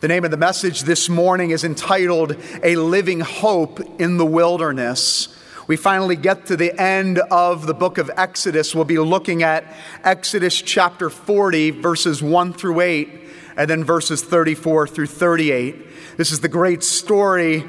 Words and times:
The 0.00 0.08
name 0.08 0.24
of 0.24 0.30
the 0.30 0.38
message 0.38 0.84
this 0.84 1.10
morning 1.10 1.50
is 1.50 1.62
entitled 1.62 2.34
A 2.62 2.76
Living 2.76 3.20
Hope 3.20 4.00
in 4.00 4.16
the 4.16 4.24
Wilderness. 4.24 5.28
We 5.66 5.76
finally 5.76 6.16
get 6.16 6.46
to 6.46 6.56
the 6.56 6.72
end 6.80 7.18
of 7.18 7.66
the 7.66 7.74
book 7.74 7.98
of 7.98 8.10
Exodus. 8.16 8.74
We'll 8.74 8.86
be 8.86 8.98
looking 8.98 9.42
at 9.42 9.62
Exodus 10.02 10.62
chapter 10.62 11.10
40, 11.10 11.72
verses 11.82 12.22
1 12.22 12.54
through 12.54 12.80
8, 12.80 13.10
and 13.58 13.68
then 13.68 13.84
verses 13.84 14.22
34 14.24 14.88
through 14.88 15.08
38. 15.08 16.16
This 16.16 16.32
is 16.32 16.40
the 16.40 16.48
great 16.48 16.82
story 16.82 17.62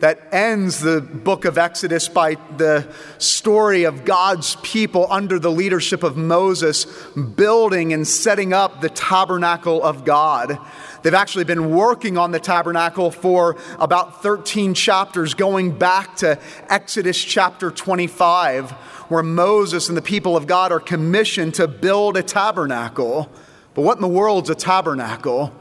that 0.00 0.28
ends 0.32 0.80
the 0.80 1.00
book 1.00 1.44
of 1.44 1.56
Exodus 1.56 2.08
by 2.08 2.36
the 2.56 2.86
story 3.18 3.84
of 3.84 4.04
God's 4.04 4.56
people 4.56 5.06
under 5.10 5.38
the 5.38 5.50
leadership 5.50 6.02
of 6.02 6.16
Moses 6.16 6.84
building 7.14 7.92
and 7.92 8.06
setting 8.06 8.52
up 8.52 8.80
the 8.80 8.90
tabernacle 8.90 9.82
of 9.82 10.04
God. 10.04 10.58
They've 11.06 11.14
actually 11.14 11.44
been 11.44 11.70
working 11.70 12.18
on 12.18 12.32
the 12.32 12.40
tabernacle 12.40 13.12
for 13.12 13.56
about 13.78 14.24
13 14.24 14.74
chapters, 14.74 15.34
going 15.34 15.70
back 15.70 16.16
to 16.16 16.36
Exodus 16.68 17.16
chapter 17.16 17.70
25, 17.70 18.72
where 19.08 19.22
Moses 19.22 19.86
and 19.86 19.96
the 19.96 20.02
people 20.02 20.36
of 20.36 20.48
God 20.48 20.72
are 20.72 20.80
commissioned 20.80 21.54
to 21.54 21.68
build 21.68 22.16
a 22.16 22.24
tabernacle. 22.24 23.30
But 23.74 23.82
what 23.82 23.98
in 23.98 24.02
the 24.02 24.08
world's 24.08 24.50
a 24.50 24.56
tabernacle? 24.56 25.54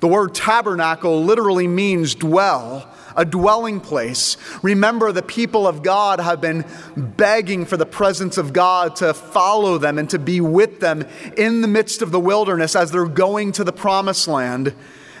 The 0.00 0.08
word 0.08 0.34
tabernacle 0.34 1.22
literally 1.22 1.68
means 1.68 2.14
dwell 2.14 2.90
a 3.16 3.24
dwelling 3.24 3.80
place. 3.80 4.36
Remember, 4.62 5.12
the 5.12 5.22
people 5.22 5.66
of 5.66 5.82
God 5.82 6.20
have 6.20 6.40
been 6.40 6.64
begging 6.96 7.64
for 7.64 7.76
the 7.76 7.86
presence 7.86 8.36
of 8.38 8.52
God 8.52 8.96
to 8.96 9.14
follow 9.14 9.78
them 9.78 9.98
and 9.98 10.08
to 10.10 10.18
be 10.18 10.40
with 10.40 10.80
them 10.80 11.06
in 11.36 11.60
the 11.60 11.68
midst 11.68 12.02
of 12.02 12.10
the 12.10 12.20
wilderness 12.20 12.76
as 12.76 12.90
they're 12.90 13.06
going 13.06 13.52
to 13.52 13.64
the 13.64 13.72
promised 13.72 14.28
land. 14.28 14.74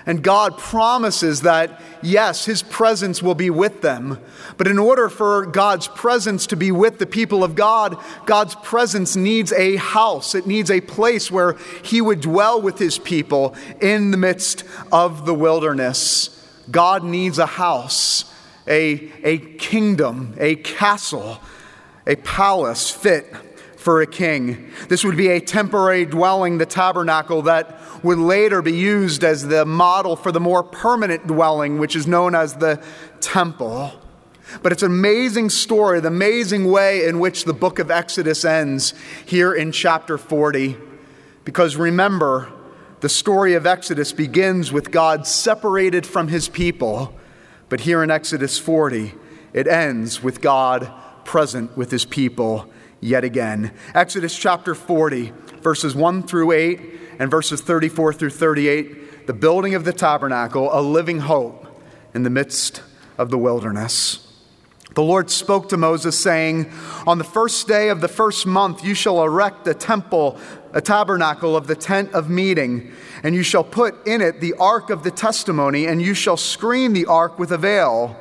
And 0.08 0.22
God 0.22 0.56
promises 0.56 1.42
that, 1.42 1.82
yes, 2.00 2.44
His 2.44 2.62
presence 2.62 3.20
will 3.20 3.34
be 3.34 3.50
with 3.50 3.82
them. 3.82 4.20
But 4.56 4.68
in 4.68 4.78
order 4.78 5.08
for 5.08 5.46
God's 5.46 5.88
presence 5.88 6.46
to 6.46 6.56
be 6.56 6.70
with 6.70 6.98
the 6.98 7.06
people 7.06 7.42
of 7.42 7.56
God, 7.56 8.00
God's 8.24 8.54
presence 8.54 9.16
needs 9.16 9.52
a 9.52 9.74
house. 9.76 10.36
It 10.36 10.46
needs 10.46 10.70
a 10.70 10.80
place 10.80 11.28
where 11.28 11.56
He 11.82 12.00
would 12.00 12.20
dwell 12.20 12.62
with 12.62 12.78
His 12.78 13.00
people 13.00 13.56
in 13.80 14.12
the 14.12 14.16
midst 14.16 14.62
of 14.92 15.26
the 15.26 15.34
wilderness. 15.34 16.45
God 16.70 17.04
needs 17.04 17.38
a 17.38 17.46
house, 17.46 18.24
a, 18.66 19.12
a 19.22 19.38
kingdom, 19.38 20.34
a 20.38 20.56
castle, 20.56 21.38
a 22.06 22.16
palace 22.16 22.90
fit 22.90 23.32
for 23.76 24.02
a 24.02 24.06
king. 24.06 24.72
This 24.88 25.04
would 25.04 25.16
be 25.16 25.28
a 25.28 25.40
temporary 25.40 26.06
dwelling, 26.06 26.58
the 26.58 26.66
tabernacle, 26.66 27.42
that 27.42 27.80
would 28.02 28.18
later 28.18 28.60
be 28.60 28.72
used 28.72 29.22
as 29.22 29.46
the 29.46 29.64
model 29.64 30.16
for 30.16 30.32
the 30.32 30.40
more 30.40 30.64
permanent 30.64 31.26
dwelling, 31.26 31.78
which 31.78 31.94
is 31.94 32.06
known 32.06 32.34
as 32.34 32.54
the 32.54 32.82
temple. 33.20 33.92
But 34.62 34.72
it's 34.72 34.82
an 34.82 34.90
amazing 34.90 35.50
story, 35.50 36.00
the 36.00 36.08
amazing 36.08 36.70
way 36.70 37.06
in 37.06 37.20
which 37.20 37.44
the 37.44 37.52
book 37.52 37.78
of 37.78 37.90
Exodus 37.90 38.44
ends 38.44 38.94
here 39.24 39.54
in 39.54 39.72
chapter 39.72 40.18
40. 40.18 40.76
Because 41.44 41.76
remember, 41.76 42.52
the 43.00 43.08
story 43.08 43.54
of 43.54 43.66
Exodus 43.66 44.12
begins 44.12 44.72
with 44.72 44.90
God 44.90 45.26
separated 45.26 46.06
from 46.06 46.28
his 46.28 46.48
people, 46.48 47.14
but 47.68 47.80
here 47.80 48.02
in 48.02 48.10
Exodus 48.10 48.58
40, 48.58 49.14
it 49.52 49.66
ends 49.68 50.22
with 50.22 50.40
God 50.40 50.90
present 51.24 51.76
with 51.76 51.90
his 51.90 52.04
people 52.04 52.70
yet 53.00 53.24
again. 53.24 53.72
Exodus 53.94 54.36
chapter 54.36 54.74
40, 54.74 55.32
verses 55.60 55.94
1 55.94 56.22
through 56.22 56.52
8, 56.52 56.80
and 57.18 57.30
verses 57.30 57.60
34 57.60 58.12
through 58.14 58.30
38, 58.30 59.26
the 59.26 59.34
building 59.34 59.74
of 59.74 59.84
the 59.84 59.92
tabernacle, 59.92 60.70
a 60.72 60.80
living 60.80 61.20
hope 61.20 61.66
in 62.14 62.22
the 62.22 62.30
midst 62.30 62.82
of 63.18 63.30
the 63.30 63.38
wilderness. 63.38 64.22
The 64.94 65.02
Lord 65.02 65.28
spoke 65.28 65.68
to 65.68 65.76
Moses, 65.76 66.18
saying, 66.18 66.72
On 67.06 67.18
the 67.18 67.24
first 67.24 67.68
day 67.68 67.90
of 67.90 68.00
the 68.00 68.08
first 68.08 68.46
month 68.46 68.82
you 68.82 68.94
shall 68.94 69.22
erect 69.22 69.66
a 69.68 69.74
temple, 69.74 70.38
a 70.76 70.80
tabernacle 70.82 71.56
of 71.56 71.66
the 71.66 71.74
tent 71.74 72.12
of 72.12 72.28
meeting, 72.28 72.92
and 73.22 73.34
you 73.34 73.42
shall 73.42 73.64
put 73.64 74.06
in 74.06 74.20
it 74.20 74.40
the 74.42 74.52
ark 74.60 74.90
of 74.90 75.02
the 75.02 75.10
testimony, 75.10 75.86
and 75.86 76.02
you 76.02 76.12
shall 76.12 76.36
screen 76.36 76.92
the 76.92 77.06
ark 77.06 77.38
with 77.38 77.50
a 77.50 77.56
veil. 77.56 78.14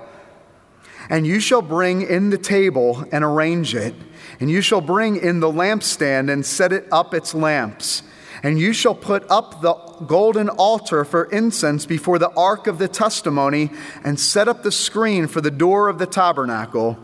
And 1.10 1.28
you 1.28 1.42
shall 1.42 1.62
bring 1.62 2.02
in 2.02 2.30
the 2.30 2.38
table 2.38 3.04
and 3.12 3.26
arrange 3.26 3.76
it, 3.76 3.94
and 4.40 4.50
you 4.50 4.62
shall 4.62 4.80
bring 4.80 5.18
in 5.18 5.42
the 5.42 5.52
lampstand 5.52 6.32
and 6.32 6.46
set 6.46 6.72
it 6.72 6.88
up 6.92 7.14
its 7.14 7.36
lamps 7.36 8.02
and 8.44 8.60
you 8.60 8.74
shall 8.74 8.94
put 8.94 9.26
up 9.32 9.62
the 9.62 9.74
golden 10.06 10.50
altar 10.50 11.04
for 11.04 11.24
incense 11.26 11.88
before 11.88 12.20
the 12.20 12.30
ark 12.32 12.68
of 12.68 12.78
the 12.78 12.88
testimony, 12.88 13.72
and 14.04 14.20
set 14.20 14.48
up 14.48 14.62
the 14.62 14.72
screen 14.72 15.26
for 15.26 15.42
the 15.42 15.50
door 15.50 15.90
of 15.90 15.98
the 15.98 16.06
tabernacle. 16.06 16.96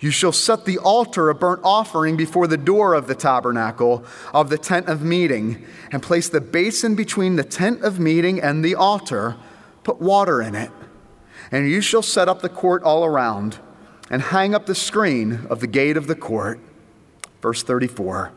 You 0.00 0.10
shall 0.10 0.32
set 0.32 0.64
the 0.64 0.78
altar 0.78 1.30
of 1.30 1.40
burnt 1.40 1.60
offering 1.64 2.16
before 2.16 2.46
the 2.46 2.56
door 2.56 2.94
of 2.94 3.06
the 3.06 3.14
tabernacle 3.14 4.04
of 4.32 4.50
the 4.50 4.58
tent 4.58 4.88
of 4.88 5.02
meeting, 5.02 5.64
and 5.90 6.02
place 6.02 6.28
the 6.28 6.40
basin 6.40 6.94
between 6.94 7.36
the 7.36 7.44
tent 7.44 7.82
of 7.82 7.98
meeting 7.98 8.40
and 8.40 8.64
the 8.64 8.74
altar. 8.74 9.36
Put 9.82 10.00
water 10.00 10.42
in 10.42 10.54
it. 10.54 10.70
And 11.50 11.68
you 11.68 11.80
shall 11.80 12.02
set 12.02 12.28
up 12.28 12.42
the 12.42 12.48
court 12.48 12.82
all 12.82 13.04
around, 13.04 13.58
and 14.10 14.20
hang 14.20 14.54
up 14.54 14.66
the 14.66 14.74
screen 14.74 15.46
of 15.48 15.60
the 15.60 15.66
gate 15.66 15.96
of 15.96 16.06
the 16.06 16.14
court. 16.14 16.58
Verse 17.40 17.62
34. 17.62 18.32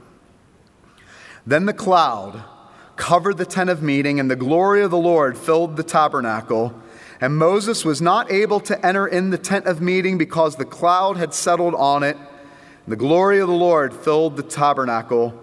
Then 1.46 1.66
the 1.66 1.74
cloud 1.74 2.44
covered 2.98 3.38
the 3.38 3.46
tent 3.46 3.70
of 3.70 3.82
meeting, 3.82 4.20
and 4.20 4.30
the 4.30 4.36
glory 4.36 4.82
of 4.82 4.92
the 4.92 4.98
Lord 4.98 5.38
filled 5.38 5.78
the 5.78 5.84
tabernacle. 5.84 6.74
And 7.20 7.38
Moses 7.38 7.84
was 7.84 8.02
not 8.02 8.32
able 8.32 8.60
to 8.62 8.86
enter 8.86 9.08
in 9.08 9.32
the 9.32 9.38
tent 9.38 9.66
of 9.66 9.82
meeting 9.82 10.18
because 10.18 10.56
the 10.56 10.66
cloud 10.66 11.18
had 11.18 11.34
settled 11.34 11.74
on 11.76 12.04
it. 12.04 12.18
The 12.88 12.96
glory 12.96 13.40
of 13.40 13.48
the 13.48 13.54
Lord 13.54 13.94
filled 13.94 14.38
the 14.38 14.44
tabernacle. 14.44 15.34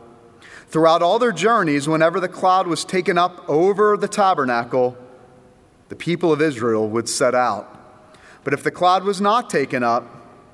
Throughout 0.69 1.03
all 1.03 1.19
their 1.19 1.33
journeys, 1.33 1.89
whenever 1.89 2.21
the 2.21 2.29
cloud 2.29 2.67
was 2.67 2.85
taken 2.85 3.19
up 3.19 3.49
over 3.49 3.97
the 3.97 4.09
tabernacle, 4.09 4.97
the 5.89 5.97
people 5.97 6.33
of 6.33 6.41
Israel 6.41 6.89
would 6.89 7.09
set 7.09 7.35
out. 7.35 7.71
But 8.45 8.55
if 8.55 8.63
the 8.63 8.71
cloud 8.71 9.05
was 9.05 9.21
not 9.21 9.51
taken 9.51 9.83
up, 9.83 10.07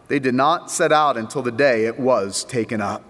they 0.08 0.18
did 0.18 0.34
not 0.34 0.70
set 0.70 0.90
out 0.92 1.16
until 1.16 1.42
the 1.42 1.52
day 1.52 1.84
it 1.84 1.98
was 1.98 2.44
taken 2.44 2.80
up. 2.80 3.04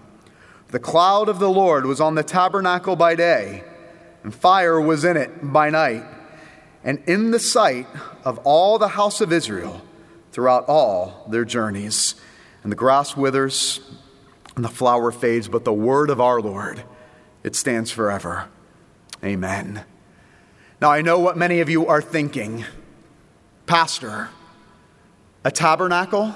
The 0.67 0.79
cloud 0.79 1.27
of 1.27 1.39
the 1.39 1.49
Lord 1.49 1.85
was 1.85 1.99
on 1.99 2.15
the 2.15 2.23
tabernacle 2.23 2.95
by 2.95 3.15
day, 3.15 3.63
and 4.23 4.33
fire 4.33 4.79
was 4.79 5.03
in 5.03 5.17
it 5.17 5.51
by 5.51 5.69
night, 5.69 6.05
and 6.83 7.01
in 7.07 7.31
the 7.31 7.39
sight 7.39 7.87
of 8.23 8.39
all 8.43 8.77
the 8.77 8.89
house 8.89 9.21
of 9.21 9.31
Israel 9.31 9.81
throughout 10.31 10.65
all 10.67 11.25
their 11.29 11.45
journeys. 11.45 12.15
And 12.63 12.71
the 12.71 12.75
grass 12.75 13.17
withers 13.17 13.79
and 14.55 14.63
the 14.63 14.69
flower 14.69 15.11
fades, 15.11 15.47
but 15.47 15.65
the 15.65 15.73
word 15.73 16.09
of 16.09 16.21
our 16.21 16.41
Lord, 16.41 16.83
it 17.43 17.55
stands 17.55 17.91
forever. 17.91 18.47
Amen. 19.23 19.83
Now, 20.81 20.91
I 20.91 21.01
know 21.01 21.19
what 21.19 21.37
many 21.37 21.59
of 21.59 21.69
you 21.69 21.87
are 21.87 22.01
thinking 22.01 22.65
Pastor, 23.65 24.29
a 25.45 25.51
tabernacle? 25.51 26.35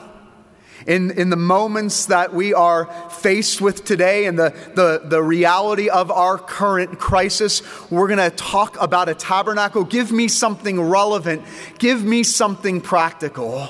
In, 0.85 1.11
in 1.11 1.29
the 1.31 1.35
moments 1.35 2.07
that 2.07 2.33
we 2.33 2.53
are 2.53 2.85
faced 3.09 3.59
with 3.59 3.85
today 3.85 4.25
and 4.25 4.37
the, 4.37 4.53
the, 4.75 5.01
the 5.03 5.21
reality 5.21 5.89
of 5.89 6.11
our 6.11 6.37
current 6.37 6.99
crisis, 6.99 7.63
we're 7.89 8.07
going 8.07 8.19
to 8.19 8.35
talk 8.35 8.79
about 8.79 9.09
a 9.09 9.15
tabernacle. 9.15 9.83
Give 9.83 10.11
me 10.11 10.27
something 10.27 10.79
relevant, 10.79 11.43
give 11.79 12.03
me 12.03 12.21
something 12.23 12.81
practical. 12.81 13.69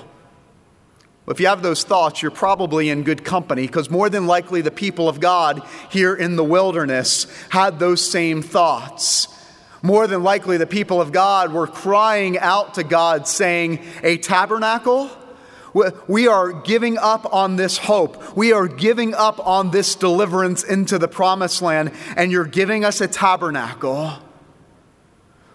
If 1.27 1.39
you 1.39 1.47
have 1.47 1.63
those 1.63 1.83
thoughts, 1.83 2.21
you're 2.21 2.31
probably 2.31 2.89
in 2.89 3.03
good 3.03 3.23
company 3.23 3.65
because 3.65 3.89
more 3.89 4.09
than 4.09 4.27
likely 4.27 4.61
the 4.61 4.69
people 4.69 5.09
of 5.09 5.19
God 5.19 5.63
here 5.89 6.13
in 6.15 6.35
the 6.35 6.43
wilderness 6.43 7.25
had 7.49 7.79
those 7.79 8.01
same 8.01 8.43
thoughts. 8.43 9.27
More 9.81 10.05
than 10.05 10.21
likely 10.21 10.57
the 10.57 10.67
people 10.67 11.01
of 11.01 11.11
God 11.11 11.51
were 11.51 11.67
crying 11.67 12.37
out 12.37 12.75
to 12.75 12.83
God, 12.83 13.27
saying, 13.27 13.83
A 14.03 14.17
tabernacle? 14.17 15.09
We 16.07 16.29
are 16.29 16.53
giving 16.53 16.97
up 16.97 17.33
on 17.33 17.57
this 17.57 17.77
hope. 17.77 18.37
We 18.37 18.53
are 18.53 18.67
giving 18.67 19.13
up 19.13 19.45
on 19.45 19.71
this 19.71 19.93
deliverance 19.95 20.63
into 20.63 20.97
the 20.97 21.09
promised 21.09 21.61
land, 21.61 21.91
and 22.15 22.31
you're 22.31 22.45
giving 22.45 22.85
us 22.85 23.01
a 23.01 23.07
tabernacle. 23.07 24.13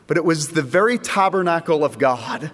But 0.07 0.19
it 0.19 0.25
was 0.25 0.49
the 0.49 0.61
very 0.61 0.99
tabernacle 0.99 1.85
of 1.85 1.99
God, 1.99 2.51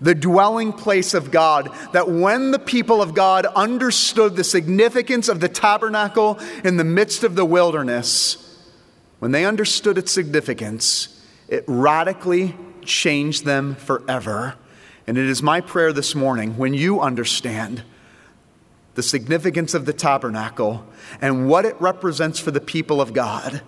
the 0.00 0.14
dwelling 0.14 0.72
place 0.72 1.12
of 1.12 1.32
God, 1.32 1.70
that 1.92 2.08
when 2.08 2.52
the 2.52 2.58
people 2.60 3.02
of 3.02 3.14
God 3.14 3.46
understood 3.46 4.36
the 4.36 4.44
significance 4.44 5.28
of 5.28 5.40
the 5.40 5.48
tabernacle 5.48 6.38
in 6.62 6.76
the 6.76 6.84
midst 6.84 7.24
of 7.24 7.34
the 7.34 7.44
wilderness, 7.44 8.56
when 9.18 9.32
they 9.32 9.44
understood 9.44 9.98
its 9.98 10.12
significance, 10.12 11.20
it 11.48 11.64
radically 11.66 12.54
changed 12.84 13.44
them 13.44 13.74
forever. 13.74 14.54
And 15.08 15.16
it 15.16 15.24
is 15.24 15.42
my 15.42 15.62
prayer 15.62 15.90
this 15.90 16.14
morning 16.14 16.58
when 16.58 16.74
you 16.74 17.00
understand 17.00 17.82
the 18.94 19.02
significance 19.02 19.72
of 19.72 19.86
the 19.86 19.94
tabernacle 19.94 20.84
and 21.18 21.48
what 21.48 21.64
it 21.64 21.80
represents 21.80 22.38
for 22.38 22.50
the 22.50 22.60
people 22.60 23.00
of 23.00 23.14
God, 23.14 23.62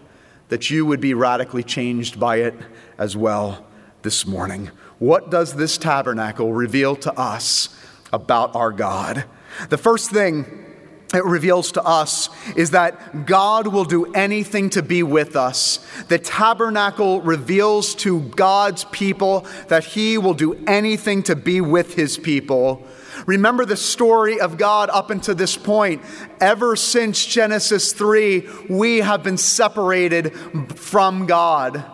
that 0.51 0.69
you 0.69 0.85
would 0.85 1.01
be 1.01 1.15
radically 1.15 1.63
changed 1.63 2.21
by 2.21 2.41
it 2.41 2.55
as 2.99 3.17
well 3.17 3.65
this 4.03 4.27
morning. 4.27 4.71
What 4.99 5.31
does 5.31 5.55
this 5.55 5.79
tabernacle 5.79 6.53
reveal 6.53 6.95
to 6.97 7.19
us 7.19 7.71
about 8.13 8.55
our 8.55 8.71
God? 8.71 9.25
The 9.71 9.79
first 9.79 10.11
thing 10.11 10.69
it 11.15 11.25
reveals 11.25 11.73
to 11.73 11.83
us 11.83 12.29
is 12.57 12.71
that 12.71 13.27
God 13.27 13.67
will 13.67 13.85
do 13.85 14.12
anything 14.12 14.71
to 14.71 14.83
be 14.83 15.03
with 15.03 15.37
us. 15.37 15.85
The 16.09 16.19
tabernacle 16.19 17.21
reveals 17.21 17.95
to 17.97 18.21
God's 18.21 18.85
people 18.85 19.47
that 19.69 19.85
He 19.85 20.19
will 20.19 20.35
do 20.35 20.62
anything 20.67 21.23
to 21.25 21.35
be 21.35 21.61
with 21.61 21.95
His 21.95 22.17
people. 22.17 22.87
Remember 23.27 23.65
the 23.65 23.77
story 23.77 24.41
of 24.41 24.57
God 24.57 24.89
up 24.91 25.11
until 25.11 25.35
this 25.35 25.57
point. 25.57 26.03
Ever 26.41 26.77
since 26.77 27.25
Genesis 27.25 27.93
3, 27.93 28.49
we 28.69 28.99
have 28.99 29.23
been 29.23 29.37
separated 29.37 30.35
from 30.77 31.27
God. 31.27 31.85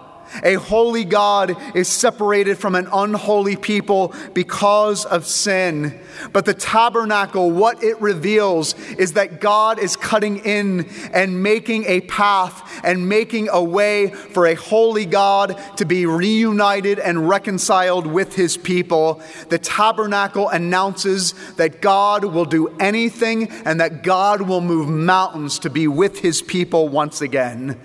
A 0.42 0.54
holy 0.54 1.04
God 1.04 1.56
is 1.74 1.88
separated 1.88 2.58
from 2.58 2.74
an 2.74 2.88
unholy 2.92 3.56
people 3.56 4.14
because 4.34 5.04
of 5.04 5.26
sin. 5.26 5.98
But 6.32 6.44
the 6.44 6.54
tabernacle, 6.54 7.50
what 7.50 7.82
it 7.82 8.00
reveals 8.00 8.74
is 8.92 9.14
that 9.14 9.40
God 9.40 9.78
is 9.78 9.96
cutting 9.96 10.38
in 10.38 10.88
and 11.12 11.42
making 11.42 11.84
a 11.84 12.00
path 12.02 12.80
and 12.84 13.08
making 13.08 13.48
a 13.50 13.62
way 13.62 14.08
for 14.08 14.46
a 14.46 14.54
holy 14.54 15.06
God 15.06 15.60
to 15.76 15.84
be 15.84 16.06
reunited 16.06 16.98
and 16.98 17.28
reconciled 17.28 18.06
with 18.06 18.34
his 18.34 18.56
people. 18.56 19.20
The 19.48 19.58
tabernacle 19.58 20.48
announces 20.48 21.34
that 21.56 21.80
God 21.80 22.24
will 22.24 22.44
do 22.44 22.68
anything 22.78 23.48
and 23.64 23.80
that 23.80 24.02
God 24.02 24.42
will 24.42 24.60
move 24.60 24.88
mountains 24.88 25.58
to 25.60 25.70
be 25.70 25.88
with 25.88 26.20
his 26.20 26.42
people 26.42 26.88
once 26.88 27.20
again. 27.20 27.80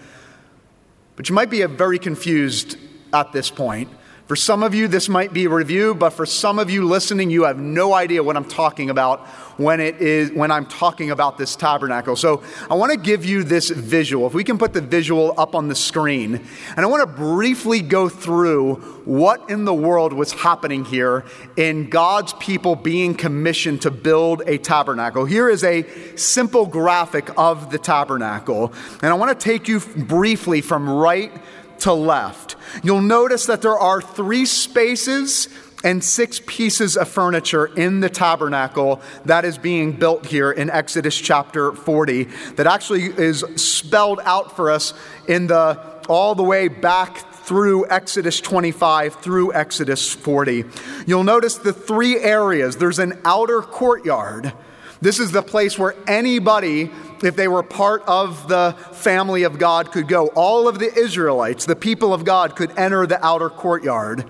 But 1.22 1.30
you 1.30 1.36
might 1.36 1.52
be 1.52 1.64
very 1.68 2.00
confused 2.00 2.78
at 3.14 3.32
this 3.32 3.52
point. 3.52 3.92
For 4.32 4.38
some 4.38 4.64
of 4.64 4.74
you, 4.74 4.88
this 4.88 5.10
might 5.10 5.34
be 5.34 5.44
a 5.44 5.50
review, 5.50 5.94
but 5.94 6.12
for 6.12 6.26
some 6.26 6.58
of 6.58 6.70
you 6.70 6.86
listening, 6.86 7.30
you 7.30 7.44
have 7.44 7.60
no 7.60 7.94
idea 7.94 8.24
what 8.24 8.38
I'm 8.38 8.46
talking 8.46 8.90
about 8.90 9.28
when, 9.58 9.82
it 9.82 9.98
is, 9.98 10.32
when 10.32 10.52
I'm 10.52 10.66
talking 10.68 11.12
about 11.12 11.38
this 11.38 11.58
tabernacle. 11.58 12.16
So 12.16 12.42
I 12.70 12.76
want 12.76 12.94
to 12.94 12.98
give 12.98 13.26
you 13.26 13.44
this 13.44 13.70
visual. 13.70 14.28
If 14.28 14.34
we 14.34 14.46
can 14.46 14.58
put 14.58 14.72
the 14.72 14.80
visual 14.80 15.34
up 15.38 15.54
on 15.54 15.68
the 15.68 15.76
screen. 15.76 16.42
And 16.78 16.80
I 16.80 16.86
want 16.86 17.02
to 17.02 17.14
briefly 17.14 17.82
go 17.82 18.08
through 18.08 18.76
what 19.04 19.50
in 19.50 19.66
the 19.66 19.74
world 19.74 20.14
was 20.14 20.32
happening 20.32 20.86
here 20.86 21.26
in 21.58 21.90
God's 21.90 22.32
people 22.36 22.78
being 22.78 23.16
commissioned 23.16 23.82
to 23.82 23.92
build 23.92 24.44
a 24.48 24.58
tabernacle. 24.58 25.26
Here 25.26 25.50
is 25.50 25.66
a 25.66 25.86
simple 26.16 26.66
graphic 26.66 27.38
of 27.38 27.70
the 27.70 27.78
tabernacle. 27.78 28.72
And 29.02 29.12
I 29.12 29.14
want 29.16 29.38
to 29.38 29.44
take 29.44 29.68
you 29.68 29.82
briefly 29.82 30.62
from 30.62 30.90
right 30.90 31.34
to 31.82 31.94
left. 31.94 32.56
You'll 32.84 33.02
notice 33.02 33.46
that 33.46 33.62
there 33.62 33.78
are 33.78 34.02
three 34.02 34.46
spaces 34.46 35.48
and 35.84 36.04
six 36.04 36.42
pieces 36.46 36.96
of 36.96 37.08
furniture 37.08 37.66
in 37.66 38.00
the 38.00 38.10
tabernacle 38.10 39.02
that 39.26 39.46
is 39.46 39.58
being 39.58 39.94
built 39.94 40.26
here 40.26 40.52
in 40.52 40.70
Exodus 40.70 41.18
chapter 41.18 41.72
40 41.74 42.26
that 42.56 42.68
actually 42.68 43.06
is 43.06 43.44
spelled 43.56 44.20
out 44.24 44.56
for 44.56 44.70
us 44.70 44.94
in 45.28 45.48
the 45.48 45.92
all 46.08 46.36
the 46.36 46.44
way 46.44 46.68
back 46.68 47.18
through 47.44 47.90
Exodus 47.90 48.40
25 48.42 49.16
through 49.16 49.54
Exodus 49.54 50.14
40. 50.14 50.66
You'll 51.08 51.24
notice 51.24 51.58
the 51.58 51.74
three 51.74 52.18
areas. 52.18 52.78
There's 52.78 53.00
an 53.00 53.20
outer 53.26 53.62
courtyard. 53.62 54.54
This 55.02 55.20
is 55.20 55.32
the 55.32 55.42
place 55.42 55.80
where 55.80 55.96
anybody 56.08 56.92
if 57.24 57.36
they 57.36 57.48
were 57.48 57.64
part 57.64 58.04
of 58.08 58.48
the 58.48 58.76
family 58.92 59.44
of 59.44 59.60
God, 59.60 59.92
could 59.92 60.08
go. 60.08 60.28
All 60.30 60.68
of 60.68 60.80
the 60.80 60.94
Israelites, 60.94 61.66
the 61.66 61.76
people 61.76 62.14
of 62.14 62.26
God, 62.26 62.56
could 62.56 62.78
enter 62.78 63.06
the 63.06 63.24
outer 63.26 63.50
courtyard. 63.50 64.26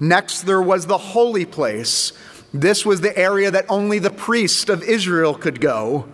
Next, 0.00 0.42
there 0.42 0.62
was 0.62 0.86
the 0.86 0.98
holy 0.98 1.44
place. 1.44 2.12
This 2.54 2.86
was 2.86 3.00
the 3.00 3.16
area 3.16 3.50
that 3.50 3.66
only 3.68 3.98
the 3.98 4.10
priest 4.10 4.68
of 4.68 4.82
Israel 4.82 5.34
could 5.34 5.60
go. 5.60 6.08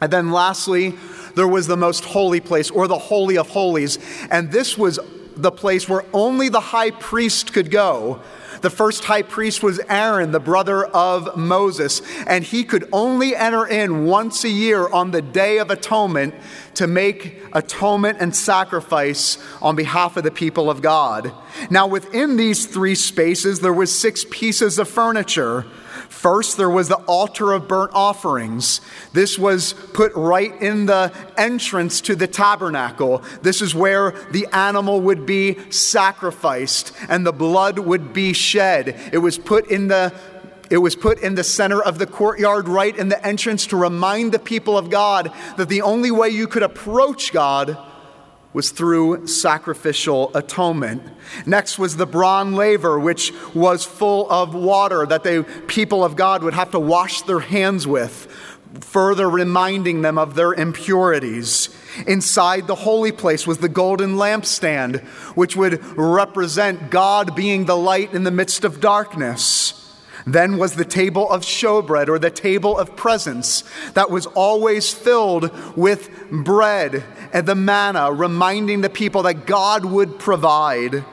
And 0.00 0.12
then 0.12 0.32
lastly, 0.32 0.94
there 1.36 1.48
was 1.48 1.66
the 1.66 1.76
most 1.76 2.04
holy 2.04 2.40
place, 2.40 2.70
or 2.70 2.88
the 2.88 2.98
Holy 2.98 3.38
of 3.38 3.48
Holies. 3.48 3.98
And 4.30 4.50
this 4.50 4.76
was 4.76 4.98
the 5.36 5.52
place 5.52 5.88
where 5.88 6.04
only 6.12 6.48
the 6.48 6.60
high 6.60 6.90
priest 6.90 7.52
could 7.52 7.70
go. 7.70 8.20
The 8.62 8.70
first 8.70 9.04
high 9.04 9.22
priest 9.22 9.64
was 9.64 9.80
Aaron, 9.88 10.30
the 10.30 10.38
brother 10.38 10.84
of 10.84 11.36
Moses, 11.36 12.00
and 12.28 12.44
he 12.44 12.62
could 12.62 12.88
only 12.92 13.34
enter 13.34 13.66
in 13.66 14.06
once 14.06 14.44
a 14.44 14.48
year 14.48 14.88
on 14.88 15.10
the 15.10 15.20
Day 15.20 15.58
of 15.58 15.70
Atonement 15.70 16.32
to 16.74 16.86
make 16.86 17.42
atonement 17.52 18.18
and 18.20 18.34
sacrifice 18.34 19.36
on 19.60 19.74
behalf 19.74 20.16
of 20.16 20.22
the 20.22 20.30
people 20.30 20.70
of 20.70 20.80
God. 20.80 21.32
Now, 21.70 21.88
within 21.88 22.36
these 22.36 22.66
three 22.66 22.94
spaces, 22.94 23.58
there 23.60 23.72
was 23.72 23.92
six 23.92 24.24
pieces 24.30 24.78
of 24.78 24.88
furniture. 24.88 25.66
First, 26.12 26.58
there 26.58 26.70
was 26.70 26.88
the 26.88 27.02
altar 27.06 27.52
of 27.52 27.66
burnt 27.66 27.92
offerings. 27.94 28.80
This 29.12 29.38
was 29.38 29.72
put 29.72 30.14
right 30.14 30.52
in 30.62 30.86
the 30.86 31.10
entrance 31.36 32.02
to 32.02 32.14
the 32.14 32.28
tabernacle. 32.28 33.24
This 33.40 33.62
is 33.62 33.74
where 33.74 34.12
the 34.30 34.46
animal 34.52 35.00
would 35.00 35.26
be 35.26 35.58
sacrificed 35.72 36.92
and 37.08 37.26
the 37.26 37.32
blood 37.32 37.78
would 37.78 38.12
be 38.12 38.34
shed. 38.34 39.00
It 39.10 39.18
was 39.18 39.38
put 39.38 39.68
in 39.68 39.88
the 39.88 40.14
it 40.70 40.76
was 40.78 40.94
put 40.94 41.18
in 41.20 41.34
the 41.34 41.44
center 41.44 41.82
of 41.82 41.98
the 41.98 42.06
courtyard, 42.06 42.68
right 42.68 42.96
in 42.96 43.08
the 43.08 43.26
entrance, 43.26 43.66
to 43.68 43.76
remind 43.76 44.32
the 44.32 44.38
people 44.38 44.78
of 44.78 44.90
God 44.90 45.32
that 45.56 45.68
the 45.68 45.82
only 45.82 46.10
way 46.10 46.28
you 46.28 46.46
could 46.46 46.62
approach 46.62 47.32
God 47.32 47.76
was 48.52 48.70
through 48.70 49.26
sacrificial 49.26 50.30
atonement. 50.34 51.02
Next 51.46 51.78
was 51.78 51.96
the 51.96 52.06
bronze 52.06 52.54
laver, 52.54 52.98
which 52.98 53.32
was 53.54 53.84
full 53.84 54.30
of 54.30 54.54
water 54.54 55.06
that 55.06 55.24
the 55.24 55.46
people 55.66 56.04
of 56.04 56.16
God 56.16 56.42
would 56.42 56.54
have 56.54 56.70
to 56.72 56.80
wash 56.80 57.22
their 57.22 57.40
hands 57.40 57.86
with, 57.86 58.26
further 58.80 59.28
reminding 59.28 60.02
them 60.02 60.18
of 60.18 60.34
their 60.34 60.52
impurities. 60.52 61.70
Inside 62.06 62.66
the 62.66 62.74
holy 62.74 63.12
place 63.12 63.46
was 63.46 63.58
the 63.58 63.68
golden 63.68 64.16
lampstand, 64.16 65.00
which 65.34 65.56
would 65.56 65.82
represent 65.96 66.90
God 66.90 67.34
being 67.34 67.64
the 67.64 67.76
light 67.76 68.12
in 68.12 68.24
the 68.24 68.30
midst 68.30 68.64
of 68.64 68.80
darkness. 68.80 69.81
Then 70.26 70.56
was 70.56 70.74
the 70.74 70.84
table 70.84 71.28
of 71.30 71.42
showbread, 71.42 72.08
or 72.08 72.18
the 72.18 72.30
table 72.30 72.78
of 72.78 72.96
presence, 72.96 73.64
that 73.94 74.10
was 74.10 74.26
always 74.26 74.92
filled 74.92 75.50
with 75.76 76.10
bread 76.30 77.04
and 77.32 77.46
the 77.46 77.54
manna, 77.54 78.12
reminding 78.12 78.80
the 78.82 78.90
people 78.90 79.22
that 79.22 79.46
God 79.46 79.84
would 79.84 80.18
provide. 80.18 81.04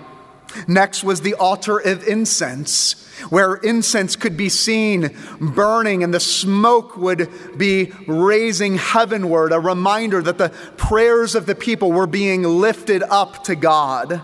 Next 0.68 1.04
was 1.04 1.22
the 1.22 1.36
altar 1.36 1.78
of 1.78 2.08
incense, 2.08 3.08
where 3.30 3.56
incense 3.56 4.16
could 4.16 4.36
be 4.36 4.50
seen 4.50 5.16
burning 5.40 6.04
and 6.04 6.14
the 6.14 6.20
smoke 6.20 6.98
would 6.98 7.30
be 7.58 7.92
raising 8.08 8.78
heavenward, 8.78 9.52
a 9.52 9.60
reminder 9.60 10.22
that 10.22 10.38
the 10.38 10.50
prayers 10.78 11.36
of 11.36 11.46
the 11.46 11.56
people 11.56 11.92
were 11.92 12.08
being 12.08 12.44
lifted 12.44 13.04
up 13.04 13.44
to 13.44 13.56
God. 13.56 14.22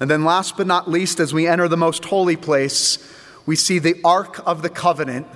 And 0.00 0.10
then, 0.10 0.24
last 0.24 0.56
but 0.56 0.66
not 0.66 0.90
least, 0.90 1.20
as 1.20 1.32
we 1.32 1.46
enter 1.46 1.68
the 1.68 1.76
most 1.76 2.04
holy 2.04 2.36
place, 2.36 2.98
we 3.46 3.56
see 3.56 3.78
the 3.78 4.00
Ark 4.04 4.40
of 4.46 4.62
the 4.62 4.70
Covenant, 4.70 5.26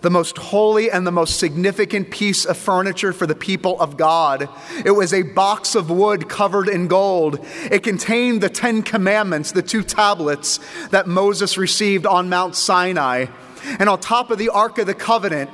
the 0.00 0.10
most 0.10 0.36
holy 0.36 0.90
and 0.90 1.06
the 1.06 1.12
most 1.12 1.38
significant 1.38 2.10
piece 2.10 2.44
of 2.44 2.56
furniture 2.56 3.12
for 3.12 3.26
the 3.26 3.36
people 3.36 3.80
of 3.80 3.96
God. 3.96 4.48
It 4.84 4.90
was 4.90 5.12
a 5.12 5.22
box 5.22 5.76
of 5.76 5.90
wood 5.90 6.28
covered 6.28 6.68
in 6.68 6.88
gold. 6.88 7.38
It 7.70 7.84
contained 7.84 8.40
the 8.40 8.48
Ten 8.48 8.82
Commandments, 8.82 9.52
the 9.52 9.62
two 9.62 9.84
tablets 9.84 10.58
that 10.88 11.06
Moses 11.06 11.56
received 11.56 12.04
on 12.04 12.28
Mount 12.28 12.56
Sinai. 12.56 13.26
And 13.78 13.88
on 13.88 14.00
top 14.00 14.32
of 14.32 14.38
the 14.38 14.48
Ark 14.48 14.78
of 14.78 14.86
the 14.86 14.94
Covenant 14.94 15.50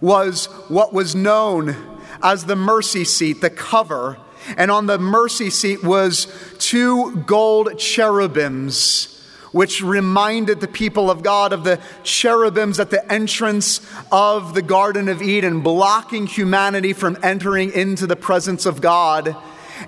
was 0.00 0.46
what 0.68 0.92
was 0.92 1.14
known 1.14 1.76
as 2.22 2.46
the 2.46 2.56
mercy 2.56 3.04
seat, 3.04 3.40
the 3.40 3.50
cover. 3.50 4.18
And 4.56 4.72
on 4.72 4.86
the 4.86 4.98
mercy 4.98 5.50
seat 5.50 5.84
was 5.84 6.26
two 6.58 7.16
gold 7.26 7.78
cherubims 7.78 9.19
which 9.52 9.82
reminded 9.82 10.60
the 10.60 10.68
people 10.68 11.10
of 11.10 11.22
God 11.22 11.52
of 11.52 11.64
the 11.64 11.80
cherubims 12.02 12.78
at 12.78 12.90
the 12.90 13.12
entrance 13.12 13.80
of 14.12 14.54
the 14.54 14.62
Garden 14.62 15.08
of 15.08 15.22
Eden, 15.22 15.60
blocking 15.60 16.26
humanity 16.26 16.92
from 16.92 17.18
entering 17.22 17.72
into 17.72 18.06
the 18.06 18.16
presence 18.16 18.66
of 18.66 18.80
God. 18.80 19.36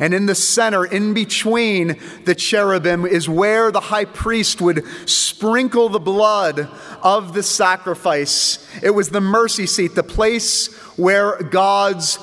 And 0.01 0.15
in 0.15 0.27
the 0.27 0.35
center, 0.35 0.85
in 0.85 1.13
between 1.13 1.99
the 2.25 2.35
cherubim, 2.35 3.05
is 3.05 3.29
where 3.29 3.71
the 3.71 3.81
high 3.81 4.07
priest 4.07 4.61
would 4.61 4.85
sprinkle 5.09 5.91
the 5.91 6.01
blood 6.01 6.69
of 7.03 7.35
the 7.35 7.43
sacrifice. 7.43 8.67
It 8.83 8.91
was 8.91 9.11
the 9.11 9.21
mercy 9.21 9.67
seat, 9.67 9.95
the 9.95 10.03
place 10.03 10.75
where 10.97 11.37
God's 11.43 12.19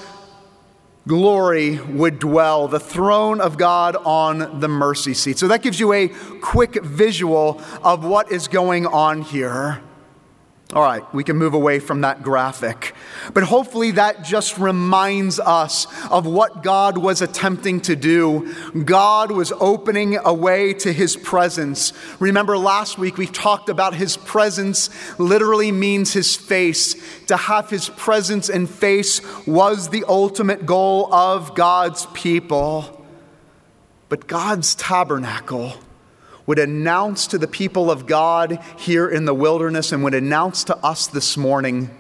glory 1.08 1.80
would 1.80 2.20
dwell, 2.20 2.68
the 2.68 2.80
throne 2.80 3.42
of 3.42 3.58
God 3.58 3.96
on 3.96 4.60
the 4.60 4.68
mercy 4.68 5.14
seat. 5.14 5.38
So 5.38 5.48
that 5.48 5.62
gives 5.62 5.80
you 5.80 5.94
a 5.94 6.10
quick 6.42 6.84
visual 6.84 7.62
of 7.84 8.06
what 8.06 8.32
is 8.32 8.48
going 8.48 8.86
on 8.86 9.22
here. 9.22 9.82
All 10.72 10.84
right, 10.84 11.04
we 11.16 11.24
can 11.24 11.36
move 11.36 11.56
away 11.56 11.80
from 11.80 12.02
that 12.02 12.22
graphic. 12.22 12.94
But 13.34 13.42
hopefully, 13.42 13.90
that 13.92 14.24
just 14.24 14.60
reminds 14.60 15.40
us 15.40 15.88
of 16.12 16.28
what 16.28 16.62
God 16.62 16.96
was 16.96 17.24
attempting 17.24 17.82
to 17.82 17.96
do. 17.96 18.54
God 18.84 19.32
was 19.32 19.52
opening 19.54 20.20
a 20.24 20.32
way 20.32 20.76
to 20.76 20.94
his 20.94 21.18
presence. 21.18 21.92
Remember, 22.20 22.56
last 22.56 23.00
week 23.00 23.18
we 23.18 23.26
talked 23.26 23.68
about 23.68 23.96
his 23.96 24.16
presence 24.16 24.92
literally 25.20 25.72
means 25.72 26.14
his 26.14 26.36
face. 26.36 26.96
To 27.26 27.36
have 27.36 27.72
his 27.72 27.90
presence 27.90 28.48
and 28.48 28.70
face 28.70 29.22
was 29.48 29.90
the 29.90 30.06
ultimate 30.08 30.68
goal 30.68 31.12
of 31.12 31.56
God's 31.56 32.06
people. 32.14 33.08
But 34.08 34.28
God's 34.28 34.76
tabernacle, 34.76 35.74
would 36.50 36.58
announce 36.58 37.28
to 37.28 37.38
the 37.38 37.48
people 37.48 37.92
of 37.92 38.08
God 38.08 38.58
here 38.76 39.08
in 39.08 39.26
the 39.26 39.36
wilderness 39.36 39.92
and 39.92 40.04
would 40.04 40.16
announce 40.16 40.64
to 40.64 40.76
us 40.78 41.06
this 41.06 41.38
morning 41.38 41.92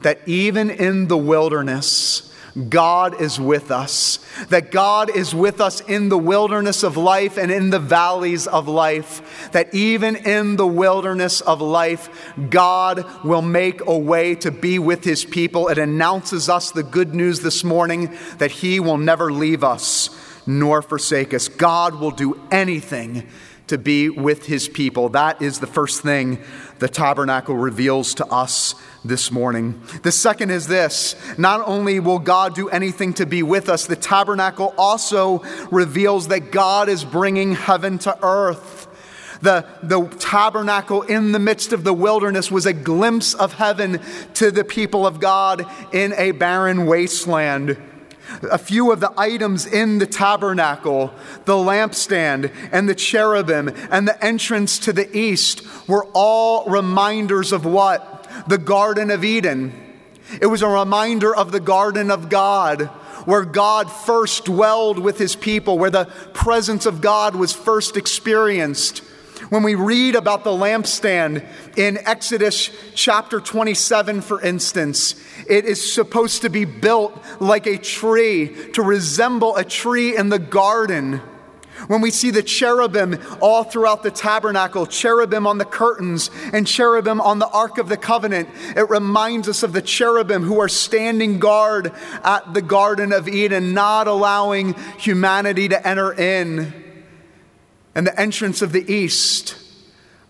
that 0.00 0.18
even 0.26 0.70
in 0.70 1.08
the 1.08 1.16
wilderness, 1.18 2.34
God 2.70 3.20
is 3.20 3.38
with 3.38 3.70
us, 3.70 4.18
that 4.48 4.70
God 4.70 5.14
is 5.14 5.34
with 5.34 5.60
us 5.60 5.82
in 5.82 6.08
the 6.08 6.16
wilderness 6.16 6.82
of 6.84 6.96
life 6.96 7.36
and 7.36 7.52
in 7.52 7.68
the 7.68 7.78
valleys 7.78 8.46
of 8.46 8.66
life, 8.66 9.50
that 9.52 9.74
even 9.74 10.16
in 10.16 10.56
the 10.56 10.66
wilderness 10.66 11.42
of 11.42 11.60
life, 11.60 12.08
God 12.48 13.04
will 13.26 13.42
make 13.42 13.86
a 13.86 13.98
way 13.98 14.34
to 14.36 14.50
be 14.50 14.78
with 14.78 15.04
his 15.04 15.26
people. 15.26 15.68
It 15.68 15.76
announces 15.76 16.48
us 16.48 16.70
the 16.70 16.82
good 16.82 17.14
news 17.14 17.40
this 17.40 17.62
morning 17.62 18.16
that 18.38 18.52
he 18.52 18.80
will 18.80 18.96
never 18.96 19.30
leave 19.30 19.62
us 19.62 20.08
nor 20.46 20.80
forsake 20.80 21.34
us. 21.34 21.46
God 21.46 21.96
will 22.00 22.10
do 22.10 22.40
anything 22.50 23.28
to 23.68 23.78
be 23.78 24.08
with 24.08 24.46
his 24.46 24.68
people. 24.68 25.08
That 25.10 25.40
is 25.40 25.60
the 25.60 25.66
first 25.66 26.02
thing 26.02 26.42
the 26.78 26.88
tabernacle 26.88 27.56
reveals 27.56 28.14
to 28.14 28.26
us 28.26 28.74
this 29.04 29.30
morning. 29.30 29.80
The 30.02 30.12
second 30.12 30.50
is 30.50 30.66
this 30.66 31.14
not 31.38 31.66
only 31.66 32.00
will 32.00 32.18
God 32.18 32.54
do 32.54 32.68
anything 32.68 33.14
to 33.14 33.26
be 33.26 33.42
with 33.42 33.68
us, 33.68 33.86
the 33.86 33.96
tabernacle 33.96 34.74
also 34.76 35.40
reveals 35.70 36.28
that 36.28 36.52
God 36.52 36.88
is 36.88 37.04
bringing 37.04 37.52
heaven 37.52 37.98
to 38.00 38.18
earth. 38.22 38.86
The, 39.40 39.64
the 39.82 40.04
tabernacle 40.18 41.02
in 41.02 41.30
the 41.30 41.38
midst 41.38 41.72
of 41.72 41.84
the 41.84 41.92
wilderness 41.92 42.50
was 42.50 42.66
a 42.66 42.72
glimpse 42.72 43.34
of 43.34 43.52
heaven 43.52 44.00
to 44.34 44.50
the 44.50 44.64
people 44.64 45.06
of 45.06 45.20
God 45.20 45.64
in 45.92 46.12
a 46.14 46.32
barren 46.32 46.86
wasteland 46.86 47.76
a 48.42 48.58
few 48.58 48.92
of 48.92 49.00
the 49.00 49.12
items 49.16 49.66
in 49.66 49.98
the 49.98 50.06
tabernacle, 50.06 51.12
the 51.44 51.54
lampstand 51.54 52.52
and 52.72 52.88
the 52.88 52.94
cherubim 52.94 53.70
and 53.90 54.06
the 54.06 54.24
entrance 54.24 54.78
to 54.80 54.92
the 54.92 55.16
east 55.16 55.62
were 55.88 56.06
all 56.12 56.64
reminders 56.66 57.52
of 57.52 57.64
what? 57.64 58.28
The 58.46 58.58
Garden 58.58 59.10
of 59.10 59.24
Eden. 59.24 59.72
It 60.40 60.46
was 60.46 60.62
a 60.62 60.68
reminder 60.68 61.34
of 61.34 61.52
the 61.52 61.60
Garden 61.60 62.10
of 62.10 62.28
God, 62.28 62.82
where 63.24 63.44
God 63.44 63.90
first 63.90 64.44
dwelled 64.44 64.98
with 64.98 65.18
his 65.18 65.34
people, 65.36 65.78
where 65.78 65.90
the 65.90 66.06
presence 66.34 66.86
of 66.86 67.00
God 67.00 67.34
was 67.34 67.52
first 67.52 67.96
experienced. 67.96 69.02
When 69.50 69.62
we 69.62 69.74
read 69.74 70.14
about 70.14 70.44
the 70.44 70.50
lampstand 70.50 71.46
in 71.76 71.98
Exodus 71.98 72.70
chapter 72.94 73.40
27, 73.40 74.20
for 74.20 74.40
instance, 74.42 75.14
it 75.48 75.64
is 75.64 75.92
supposed 75.92 76.42
to 76.42 76.50
be 76.50 76.64
built 76.64 77.18
like 77.40 77.66
a 77.66 77.78
tree, 77.78 78.70
to 78.72 78.82
resemble 78.82 79.56
a 79.56 79.64
tree 79.64 80.16
in 80.16 80.28
the 80.28 80.38
garden. 80.38 81.20
When 81.86 82.00
we 82.00 82.10
see 82.10 82.30
the 82.30 82.42
cherubim 82.42 83.18
all 83.40 83.62
throughout 83.62 84.02
the 84.02 84.10
tabernacle, 84.10 84.84
cherubim 84.86 85.46
on 85.46 85.58
the 85.58 85.64
curtains 85.64 86.28
and 86.52 86.66
cherubim 86.66 87.20
on 87.20 87.38
the 87.38 87.48
Ark 87.48 87.78
of 87.78 87.88
the 87.88 87.96
Covenant, 87.96 88.48
it 88.76 88.90
reminds 88.90 89.48
us 89.48 89.62
of 89.62 89.72
the 89.72 89.82
cherubim 89.82 90.42
who 90.42 90.58
are 90.60 90.68
standing 90.68 91.38
guard 91.38 91.92
at 92.24 92.52
the 92.52 92.62
Garden 92.62 93.12
of 93.12 93.28
Eden, 93.28 93.74
not 93.74 94.08
allowing 94.08 94.74
humanity 94.98 95.68
to 95.68 95.86
enter 95.86 96.12
in 96.12 96.72
and 97.94 98.06
the 98.06 98.20
entrance 98.20 98.62
of 98.62 98.72
the 98.72 98.92
east 98.92 99.67